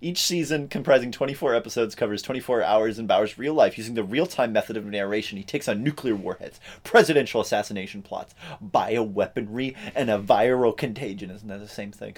each 0.00 0.18
season, 0.22 0.68
comprising 0.68 1.10
24 1.12 1.54
episodes, 1.54 1.94
covers 1.94 2.22
24 2.22 2.62
hours 2.62 2.98
in 2.98 3.06
Bauer's 3.06 3.38
real 3.38 3.54
life 3.54 3.76
using 3.78 3.94
the 3.94 4.04
real-time 4.04 4.52
method 4.52 4.76
of 4.76 4.84
narration. 4.86 5.38
He 5.38 5.44
takes 5.44 5.68
on 5.68 5.82
nuclear 5.82 6.14
warheads, 6.14 6.60
presidential 6.84 7.40
assassination 7.40 8.02
plots, 8.02 8.34
bioweaponry, 8.64 9.76
and 9.94 10.10
a 10.10 10.18
viral 10.18 10.76
contagion. 10.76 11.30
Isn't 11.30 11.48
that 11.48 11.60
the 11.60 11.68
same 11.68 11.92
thing? 11.92 12.16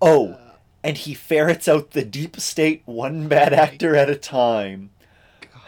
Oh, 0.00 0.30
uh, 0.32 0.52
and 0.82 0.96
he 0.98 1.14
ferrets 1.14 1.68
out 1.68 1.90
the 1.92 2.04
deep 2.04 2.38
state 2.40 2.82
one 2.84 3.28
bad 3.28 3.52
actor 3.52 3.96
at 3.96 4.08
a 4.10 4.16
time. 4.16 4.90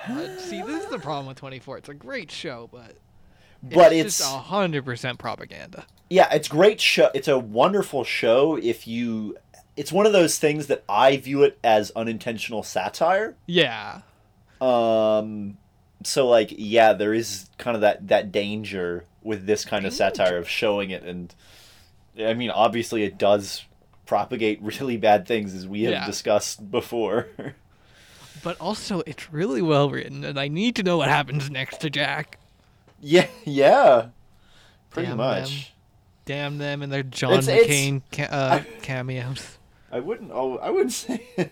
God, 0.06 0.38
see, 0.40 0.62
this 0.62 0.84
is 0.84 0.90
the 0.90 0.98
problem 0.98 1.26
with 1.26 1.36
24. 1.38 1.78
It's 1.78 1.88
a 1.88 1.94
great 1.94 2.30
show, 2.30 2.68
but 2.72 2.96
But 3.62 3.92
it's, 3.92 4.20
it's 4.20 4.24
hundred 4.24 4.84
percent 4.84 5.18
propaganda. 5.18 5.84
yeah, 6.08 6.32
it's 6.32 6.48
great 6.48 6.80
show. 6.80 7.10
It's 7.14 7.28
a 7.28 7.38
wonderful 7.38 8.04
show. 8.04 8.56
If 8.56 8.86
you, 8.86 9.36
it's 9.78 9.92
one 9.92 10.04
of 10.06 10.12
those 10.12 10.38
things 10.38 10.66
that 10.66 10.82
I 10.88 11.16
view 11.16 11.42
it 11.44 11.58
as 11.62 11.90
unintentional 11.94 12.62
satire. 12.62 13.36
Yeah. 13.46 14.00
Um, 14.60 15.56
so 16.04 16.26
like, 16.28 16.52
yeah, 16.56 16.92
there 16.92 17.14
is 17.14 17.48
kind 17.58 17.74
of 17.76 17.80
that 17.82 18.08
that 18.08 18.32
danger 18.32 19.04
with 19.22 19.46
this 19.46 19.64
kind 19.64 19.86
of 19.86 19.92
satire 19.94 20.36
of 20.36 20.48
showing 20.48 20.90
it, 20.90 21.02
and 21.04 21.34
I 22.18 22.34
mean, 22.34 22.50
obviously, 22.50 23.04
it 23.04 23.18
does 23.18 23.64
propagate 24.06 24.60
really 24.80 24.96
bad 24.96 25.26
things, 25.26 25.54
as 25.54 25.66
we 25.66 25.82
have 25.84 25.92
Yeah. 25.92 26.06
discussed 26.06 26.70
before. 26.70 27.28
But 28.40 28.56
also, 28.60 29.00
it's 29.04 29.32
really 29.32 29.60
well 29.62 29.90
written, 29.90 30.22
and 30.24 30.38
I 30.38 30.46
need 30.46 30.76
to 30.76 30.84
know 30.84 30.96
what 30.98 31.08
happens 31.08 31.50
next 31.50 31.80
to 31.80 31.90
Jack. 31.90 32.38
yeah, 33.00 33.26
yeah, 33.44 34.10
pretty 34.90 35.08
Damn 35.08 35.16
much. 35.16 35.50
them. 35.50 35.72
Damn 36.24 36.58
them 36.58 36.82
and 36.82 36.92
their 36.92 37.02
John 37.02 37.32
It's- 37.32 37.48
it's- 37.48 37.66
McCain 37.68 38.02
ca- 38.12 38.32
uh, 38.32 38.62
cameos. 38.80 39.57
I 39.90 40.00
wouldn't. 40.00 40.30
Oh, 40.32 40.58
I 40.58 40.70
wouldn't 40.70 40.92
say. 40.92 41.22
I 41.38 41.50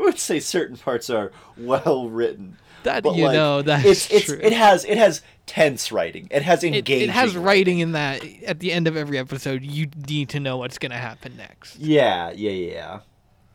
would 0.00 0.18
say 0.18 0.40
certain 0.40 0.76
parts 0.76 1.08
are 1.10 1.32
well 1.56 2.08
written. 2.08 2.56
That 2.84 3.02
but 3.02 3.16
you 3.16 3.24
like, 3.24 3.34
know, 3.34 3.62
that's 3.62 3.84
it's 3.84 4.10
it's 4.10 4.24
true. 4.26 4.38
it 4.40 4.52
has 4.52 4.84
it 4.84 4.98
has 4.98 5.22
tense 5.46 5.90
writing. 5.90 6.28
It 6.30 6.42
has 6.42 6.62
It, 6.62 6.74
engaging. 6.74 7.08
it 7.08 7.12
has 7.12 7.36
writing 7.36 7.80
in 7.80 7.92
that 7.92 8.24
at 8.44 8.60
the 8.60 8.70
end 8.72 8.86
of 8.86 8.96
every 8.96 9.18
episode, 9.18 9.62
you 9.64 9.88
need 10.06 10.28
to 10.30 10.40
know 10.40 10.58
what's 10.58 10.78
going 10.78 10.92
to 10.92 10.98
happen 10.98 11.36
next. 11.36 11.76
Yeah, 11.78 12.30
yeah, 12.30 12.50
yeah. 12.50 13.00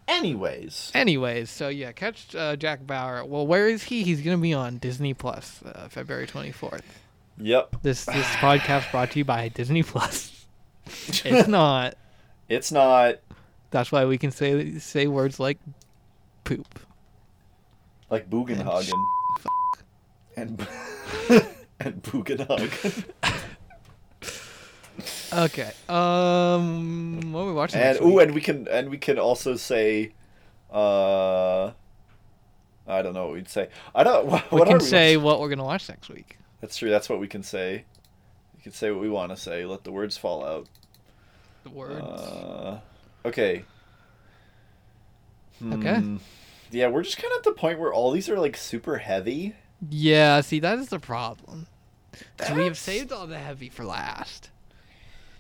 Anyways, 0.06 0.92
Anyways, 0.94 1.50
so 1.50 1.70
yeah, 1.70 1.94
catch 1.94 2.36
uh, 2.36 2.58
Jack 2.58 2.86
Bauer. 2.86 3.24
Well, 3.24 3.48
where 3.48 3.70
is 3.70 3.84
he? 3.84 4.04
He's 4.04 4.22
going 4.22 4.38
to 4.38 4.42
be 4.42 4.54
on 4.54 4.78
Disney 4.78 5.14
Plus, 5.14 5.62
uh, 5.64 5.88
February 5.90 6.28
24th. 6.28 6.82
yep. 7.38 7.78
This 7.82 8.04
this 8.04 8.26
podcast 8.36 8.92
brought 8.92 9.12
to 9.12 9.20
you 9.20 9.26
by 9.26 9.48
Disney 9.48 9.84
Plus. 9.84 10.46
It's 11.24 11.48
not. 11.48 11.96
It's 12.50 12.70
not 12.74 13.20
That's 13.74 13.92
why 13.92 14.06
we 14.06 14.20
can 14.20 14.30
say 14.30 14.78
say 14.78 15.08
words 15.08 15.40
like 15.40 15.58
poop. 16.44 16.80
like 18.12 18.30
Bugenhagen. 18.30 18.94
And 20.38 20.68
and 21.80 22.02
Bugenhagen. 22.04 23.04
Okay. 25.34 25.72
Um, 25.90 27.32
what 27.34 27.42
are 27.42 27.46
we 27.48 27.54
watching? 27.54 27.80
and 27.82 27.96
next 28.00 28.06
week? 28.06 28.20
and 28.22 28.36
we 28.36 28.42
can 28.42 28.68
and 28.68 28.90
we 28.92 29.00
can 29.00 29.18
also 29.18 29.56
say, 29.56 30.12
uh, 30.72 31.72
I 32.88 33.02
don't 33.02 33.16
know 33.16 33.26
what 33.26 33.34
we'd 33.34 33.50
say. 33.50 33.70
I 33.96 34.04
don't. 34.04 34.28
What, 34.30 34.52
We 34.52 34.60
what 34.60 34.68
can 34.68 34.78
we? 34.78 34.84
say 34.84 35.18
what 35.18 35.40
we're 35.40 35.50
gonna 35.50 35.64
watch 35.64 35.90
next 35.90 36.10
week. 36.10 36.38
That's 36.62 36.78
true. 36.78 36.92
That's 36.92 37.10
what 37.10 37.20
we 37.20 37.28
can 37.28 37.42
say. 37.42 37.86
We 38.56 38.62
can 38.62 38.72
say 38.72 38.92
what 38.92 39.02
we 39.02 39.10
want 39.10 39.32
to 39.32 39.36
say. 39.38 39.66
Let 39.66 39.84
the 39.84 39.92
words 39.92 40.16
fall 40.16 40.46
out. 40.46 40.68
The 41.64 41.72
words. 41.72 42.06
Uh, 42.06 42.80
okay. 43.26 43.66
Okay. 45.72 45.96
Hmm. 45.96 46.18
Yeah, 46.72 46.88
we're 46.88 47.04
just 47.04 47.18
kind 47.18 47.32
of 47.32 47.38
at 47.38 47.44
the 47.44 47.52
point 47.54 47.80
where 47.80 47.94
all 47.94 48.12
these 48.12 48.28
are 48.30 48.38
like 48.40 48.58
super 48.58 48.98
heavy. 48.98 49.56
yeah. 49.90 50.42
See, 50.42 50.60
that 50.60 50.80
is 50.80 50.90
the 50.90 51.00
problem. 51.00 51.68
'Cause 52.38 52.52
we 52.52 52.66
have 52.66 52.78
saved 52.78 53.12
all 53.12 53.26
the 53.28 53.40
heavy 53.40 53.70
for 53.70 53.84
last. 53.86 54.50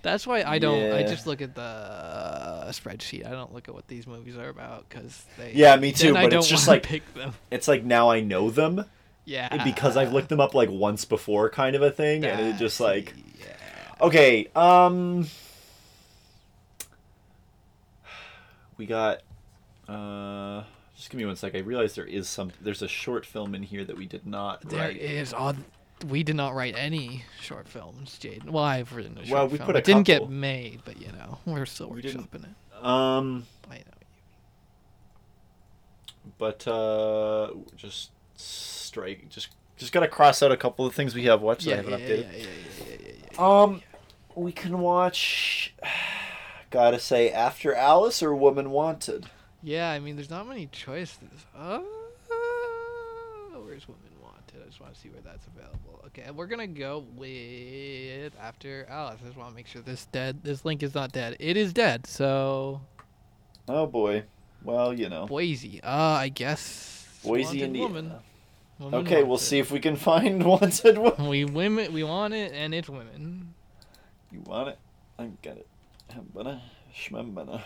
That's 0.01 0.25
why 0.27 0.43
I 0.43 0.59
don't. 0.59 0.91
I 0.91 1.03
just 1.03 1.25
look 1.27 1.41
at 1.41 1.55
the 1.55 1.61
uh, 1.61 2.69
spreadsheet. 2.71 3.25
I 3.25 3.31
don't 3.31 3.53
look 3.53 3.69
at 3.69 3.75
what 3.75 3.87
these 3.87 4.05
movies 4.05 4.35
are 4.37 4.49
about 4.49 4.87
because 4.89 5.23
they. 5.37 5.53
Yeah, 5.53 5.75
me 5.77 5.91
too, 5.91 6.13
but 6.13 6.29
don't 6.29 6.39
it's 6.39 6.47
just 6.49 6.67
like- 6.67 6.83
pick 6.83 7.13
them. 7.13 7.33
It's 7.51 7.67
like 7.67 7.83
now 7.83 8.09
I 8.09 8.19
know 8.21 8.49
them 8.49 8.85
Yeah. 9.25 9.63
because 9.63 9.95
I've 9.95 10.11
looked 10.11 10.29
them 10.29 10.39
up 10.41 10.53
like 10.53 10.69
once 10.69 11.05
before, 11.05 11.49
kind 11.49 11.75
of 11.75 11.81
a 11.81 11.91
thing, 11.91 12.25
and 12.25 12.47
it 12.53 12.57
just 12.57 12.79
like 12.79 13.13
Yeah. 13.39 13.55
okay. 14.01 14.47
Um, 14.55 15.27
we 18.77 18.85
got. 18.85 19.21
Uh, 19.87 20.63
just 20.95 21.09
give 21.09 21.17
me 21.17 21.25
one 21.25 21.35
sec. 21.35 21.55
I 21.55 21.59
realized 21.59 21.95
there 21.97 22.05
is 22.05 22.27
some. 22.29 22.51
There's 22.61 22.81
a 22.81 22.87
short 22.87 23.25
film 23.25 23.55
in 23.55 23.63
here 23.63 23.83
that 23.83 23.97
we 23.97 24.05
did 24.05 24.25
not 24.25 24.61
There 24.69 24.79
write. 24.79 24.97
is 24.97 25.33
odd. 25.33 25.57
We 26.07 26.23
did 26.23 26.35
not 26.35 26.53
write 26.53 26.75
any 26.77 27.23
short 27.41 27.67
films, 27.67 28.17
Jaden. 28.21 28.49
Well, 28.49 28.63
I've 28.63 28.93
written 28.93 29.17
a 29.17 29.25
short 29.25 29.29
Well, 29.31 29.47
we 29.47 29.57
film. 29.57 29.67
put 29.67 29.75
a 29.75 29.79
it 29.79 29.85
didn't 29.85 30.03
get 30.03 30.29
made, 30.29 30.81
but 30.85 30.99
you 30.99 31.07
know, 31.13 31.39
we're 31.45 31.65
still 31.65 31.89
We 31.89 32.01
workshopping 32.01 32.43
it. 32.45 32.85
Um, 32.85 33.45
I 33.71 33.75
know. 33.77 33.83
but 36.37 36.67
uh, 36.67 37.51
just 37.77 38.11
strike. 38.35 39.29
Just 39.29 39.49
just 39.77 39.91
gotta 39.91 40.07
cross 40.07 40.43
out 40.43 40.51
a 40.51 40.57
couple 40.57 40.85
of 40.85 40.93
things 40.93 41.15
we 41.15 41.25
have 41.25 41.41
watched 41.41 41.65
Yeah, 41.65 41.77
that 41.81 41.87
I 41.87 41.91
haven't 41.91 42.07
yeah, 42.07 42.15
updated. 42.15 42.31
yeah, 42.33 42.37
yeah, 42.39 42.47
yeah, 42.89 42.95
yeah, 42.99 43.15
yeah. 43.39 43.61
Um, 43.63 43.81
we 44.35 44.51
can 44.51 44.79
watch. 44.79 45.73
Gotta 46.73 46.97
say, 46.97 47.29
After 47.29 47.75
Alice 47.75 48.23
or 48.23 48.33
Woman 48.33 48.71
Wanted. 48.71 49.27
Yeah, 49.61 49.91
I 49.91 49.99
mean, 49.99 50.15
there's 50.15 50.31
not 50.31 50.47
many 50.47 50.65
choices. 50.71 51.45
Uh, 51.55 51.81
where's 53.63 53.87
Woman 53.87 54.01
Wanted? 54.23 54.63
I 54.63 54.65
just 54.65 54.81
want 54.81 54.91
to 54.95 54.99
see 54.99 55.09
where 55.09 55.21
that's 55.21 55.45
available. 55.45 56.03
Okay, 56.07 56.31
we're 56.31 56.47
gonna 56.47 56.65
go 56.65 57.05
with 57.15 58.33
After 58.41 58.87
Alice. 58.89 59.19
I 59.21 59.25
just 59.27 59.37
want 59.37 59.51
to 59.51 59.55
make 59.55 59.67
sure 59.67 59.83
this 59.83 60.07
dead. 60.07 60.43
This 60.43 60.65
link 60.65 60.81
is 60.81 60.95
not 60.95 61.11
dead. 61.11 61.37
It 61.39 61.57
is 61.57 61.73
dead. 61.73 62.07
So 62.07 62.81
Oh 63.67 63.85
boy. 63.85 64.23
Well, 64.63 64.95
you 64.95 65.09
know, 65.09 65.27
Boise. 65.27 65.79
Uh, 65.83 65.87
I 65.91 66.29
guess. 66.29 67.07
Boise, 67.23 67.43
Wanted 67.43 67.61
Indiana. 67.61 67.87
Woman. 67.87 68.11
Woman 68.79 68.99
Okay, 69.01 69.21
we'll 69.21 69.37
see 69.37 69.59
if 69.59 69.69
we 69.69 69.79
can 69.79 69.95
find 70.09 70.43
Wanted 70.43 70.97
Woman. 70.97 71.27
We 71.27 71.45
women. 71.45 71.93
We 71.93 72.03
want 72.03 72.33
it, 72.33 72.51
and 72.51 72.73
it's 72.73 72.89
women. 72.89 73.53
You 74.31 74.41
want 74.41 74.69
it? 74.69 74.79
I 75.19 75.29
get 75.43 75.57
it. 75.57 75.67
Hembana, 76.13 76.61
shmembana. 76.95 77.61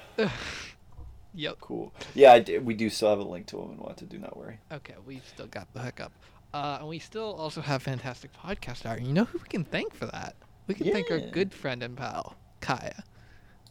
Yep. 1.34 1.58
Cool. 1.60 1.94
Yeah, 2.16 2.40
we 2.60 2.74
do 2.74 2.90
still 2.90 3.10
have 3.10 3.20
a 3.20 3.24
link 3.24 3.46
to 3.48 3.58
Woman 3.58 3.78
Wanted. 3.78 4.10
Do 4.10 4.18
not 4.18 4.36
worry. 4.36 4.60
Okay, 4.72 4.96
we've 5.06 5.26
still 5.28 5.46
got 5.46 5.72
the 5.74 5.82
hookup. 5.82 6.12
Uh, 6.54 6.78
and 6.80 6.88
we 6.88 6.98
still 6.98 7.36
also 7.36 7.62
have 7.62 7.84
fantastic 7.84 8.32
podcast 8.34 8.90
art. 8.90 9.00
And 9.00 9.08
you 9.08 9.14
know 9.14 9.26
who 9.26 9.38
we 9.38 9.48
can 9.48 9.64
thank 9.64 9.94
for 9.94 10.08
that? 10.08 10.36
We 10.66 10.74
can 10.74 10.92
thank 10.92 11.12
our 11.12 11.20
good 11.20 11.54
friend 11.54 11.84
and 11.84 11.96
pal, 11.96 12.36
Kaya. 12.62 13.04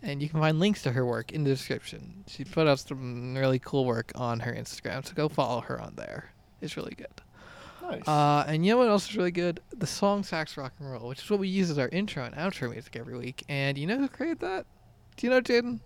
And 0.02 0.22
you 0.22 0.28
can 0.28 0.40
find 0.40 0.60
links 0.60 0.82
to 0.82 0.92
her 0.92 1.04
work 1.04 1.32
in 1.32 1.42
the 1.42 1.50
description. 1.50 2.24
She 2.28 2.44
put 2.44 2.68
out 2.68 2.78
some 2.78 3.34
really 3.34 3.58
cool 3.58 3.84
work 3.84 4.12
on 4.14 4.40
her 4.40 4.52
Instagram, 4.52 5.04
so 5.04 5.14
go 5.14 5.28
follow 5.28 5.60
her 5.62 5.80
on 5.80 5.94
there. 5.96 6.32
It's 6.60 6.76
really 6.76 6.94
good. 6.94 7.08
Nice. 7.90 8.06
Uh, 8.08 8.44
and 8.48 8.64
you 8.66 8.72
know 8.72 8.78
what 8.78 8.88
else 8.88 9.08
is 9.10 9.16
really 9.16 9.30
good? 9.30 9.60
The 9.76 9.86
song 9.86 10.22
Sax 10.22 10.56
Rock 10.56 10.72
and 10.78 10.90
Roll, 10.90 11.08
which 11.08 11.22
is 11.22 11.30
what 11.30 11.38
we 11.40 11.48
use 11.48 11.70
as 11.70 11.78
our 11.78 11.88
intro 11.88 12.24
and 12.24 12.34
outro 12.34 12.70
music 12.70 12.96
every 12.96 13.16
week. 13.16 13.44
And 13.48 13.78
you 13.78 13.86
know 13.86 13.98
who 13.98 14.08
created 14.08 14.40
that? 14.40 14.66
Do 15.16 15.26
you 15.26 15.30
know 15.30 15.40
Jaden? 15.40 15.80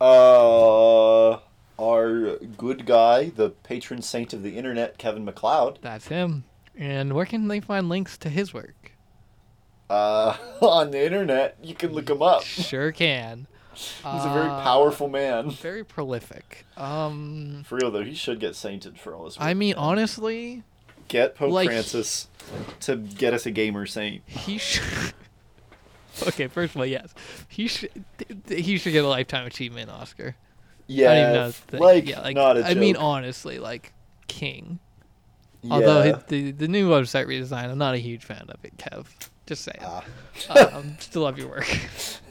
Uh, 0.00 1.38
our 1.78 2.36
good 2.56 2.86
guy, 2.86 3.30
the 3.30 3.50
patron 3.50 4.02
saint 4.02 4.32
of 4.32 4.42
the 4.42 4.56
internet, 4.56 4.98
Kevin 4.98 5.24
MacLeod. 5.24 5.78
That's 5.82 6.08
him. 6.08 6.44
And 6.76 7.12
where 7.14 7.24
can 7.26 7.48
they 7.48 7.60
find 7.60 7.88
links 7.88 8.18
to 8.18 8.28
his 8.28 8.52
work? 8.52 8.92
Uh, 9.88 10.36
on 10.60 10.90
the 10.90 11.04
internet, 11.04 11.56
you 11.62 11.74
can 11.74 11.92
look 11.92 12.10
him 12.10 12.22
up. 12.22 12.42
Sure 12.42 12.92
can. 12.92 13.46
He's 13.74 14.02
a 14.04 14.30
very 14.32 14.48
Uh, 14.48 14.62
powerful 14.62 15.08
man. 15.08 15.50
Very 15.50 15.84
prolific. 15.84 16.64
Um, 16.78 17.62
For 17.66 17.76
real 17.76 17.90
though, 17.90 18.02
he 18.04 18.14
should 18.14 18.40
get 18.40 18.56
sainted 18.56 18.98
for 18.98 19.14
all 19.14 19.26
his. 19.26 19.36
I 19.38 19.52
mean, 19.54 19.74
honestly, 19.76 20.62
get 21.08 21.34
Pope 21.34 21.52
like- 21.52 21.68
Francis 21.68 22.28
to 22.80 22.96
get 22.96 23.34
us 23.34 23.46
a 23.46 23.50
gamer 23.50 23.86
saint. 23.86 24.22
he 24.26 24.58
should. 24.58 25.12
okay, 26.28 26.46
first 26.46 26.74
of 26.74 26.80
all, 26.80 26.86
yes, 26.86 27.12
he 27.48 27.68
should. 27.68 27.90
He 28.48 28.78
should 28.78 28.92
get 28.92 29.04
a 29.04 29.08
lifetime 29.08 29.46
achievement 29.46 29.90
Oscar. 29.90 30.36
Yeah, 30.86 31.10
I 31.10 31.14
don't 31.14 31.34
even 31.34 31.54
the- 31.68 31.78
like, 31.78 32.08
yeah, 32.08 32.20
like 32.20 32.36
not 32.36 32.56
a 32.56 32.66
I 32.66 32.74
mean, 32.74 32.96
honestly, 32.96 33.58
like 33.58 33.92
king. 34.28 34.78
Although 35.70 36.04
yeah. 36.04 36.16
it, 36.16 36.28
the 36.28 36.50
the 36.52 36.68
new 36.68 36.88
website 36.88 37.26
redesign, 37.26 37.70
I'm 37.70 37.78
not 37.78 37.94
a 37.94 37.98
huge 37.98 38.24
fan 38.24 38.46
of 38.48 38.64
it, 38.64 38.76
Kev. 38.76 39.06
Just 39.46 39.62
saying. 39.62 39.78
Ah. 39.80 40.04
um, 40.74 40.96
still 40.98 41.22
love 41.22 41.38
your 41.38 41.48
work. 41.48 41.66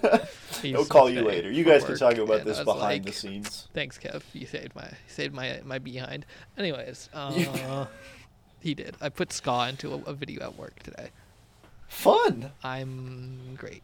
He'll 0.62 0.86
call 0.86 1.10
you 1.10 1.22
later. 1.22 1.50
You 1.50 1.64
guys 1.64 1.84
can 1.84 1.98
talk 1.98 2.18
about 2.18 2.44
this 2.44 2.60
behind 2.62 3.06
the 3.06 3.14
scenes. 3.14 3.68
Thanks, 3.74 3.98
Kev. 3.98 4.24
You 4.34 4.46
saved 4.46 4.76
my 4.76 4.90
saved 5.08 5.34
my 5.34 5.62
my 5.64 5.80
behind. 5.80 6.26
Anyways, 6.58 7.10
uh, 7.14 7.86
he 8.66 8.74
did. 8.74 8.96
I 9.00 9.10
put 9.10 9.32
ska 9.32 9.68
into 9.70 9.94
a, 9.94 9.98
a 10.10 10.14
video 10.14 10.42
at 10.42 10.58
work 10.58 10.82
today. 10.82 11.10
Fun. 11.88 12.52
I'm 12.64 13.56
great. 13.56 13.84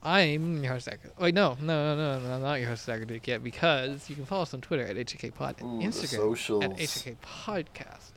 I'm 0.00 0.62
your 0.62 0.74
host, 0.74 0.84
Zach. 0.84 1.00
Wait, 1.18 1.34
no, 1.34 1.56
no, 1.60 1.96
no, 1.96 1.96
no, 1.96 2.20
no, 2.20 2.34
I'm 2.36 2.42
not 2.42 2.60
your 2.60 2.68
host, 2.68 2.84
Zach 2.84 3.04
Duke 3.04 3.26
yet, 3.26 3.42
because 3.42 4.08
you 4.08 4.14
can 4.14 4.24
follow 4.24 4.42
us 4.42 4.54
on 4.54 4.60
Twitter 4.60 4.84
at 4.86 4.94
HK 4.94 5.34
Pod 5.34 5.56
and 5.60 5.82
Ooh, 5.82 5.86
Instagram 5.86 6.64
at 6.64 6.78
HK 6.78 7.16
Podcast. 7.20 8.12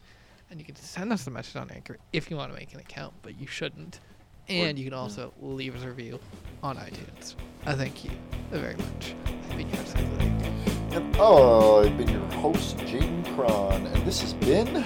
And 0.52 0.60
you 0.60 0.66
can 0.66 0.76
send 0.76 1.12
us 1.12 1.26
a 1.26 1.32
message 1.32 1.56
on 1.56 1.72
Anchor 1.72 1.98
if 2.14 2.30
you 2.30 2.38
want 2.38 2.54
to 2.54 2.58
make 2.58 2.72
an 2.76 2.80
account, 2.80 3.14
but 3.24 3.40
you 3.40 3.48
shouldn't. 3.48 4.00
And 4.48 4.78
you 4.78 4.86
can 4.86 4.94
also 4.94 5.34
leave 5.42 5.76
us 5.76 5.84
a 5.84 5.88
review 5.88 6.20
on 6.62 6.78
iTunes. 6.78 7.34
I 7.66 7.74
thank 7.74 8.06
you 8.06 8.12
very 8.52 8.76
much. 8.76 9.16
I've 9.50 9.58
been 9.58 9.68
your 9.70 9.78
host, 9.78 9.94
Zach 9.94 10.20
Duke. 10.20 11.02
And 11.04 11.16
oh, 11.18 11.84
I've 11.84 11.98
been 11.98 12.10
your 12.10 12.32
host, 12.34 12.78
Jaden 12.78 13.36
Cron, 13.36 13.88
and 13.88 14.06
this 14.06 14.22
has 14.22 14.34
been 14.34 14.86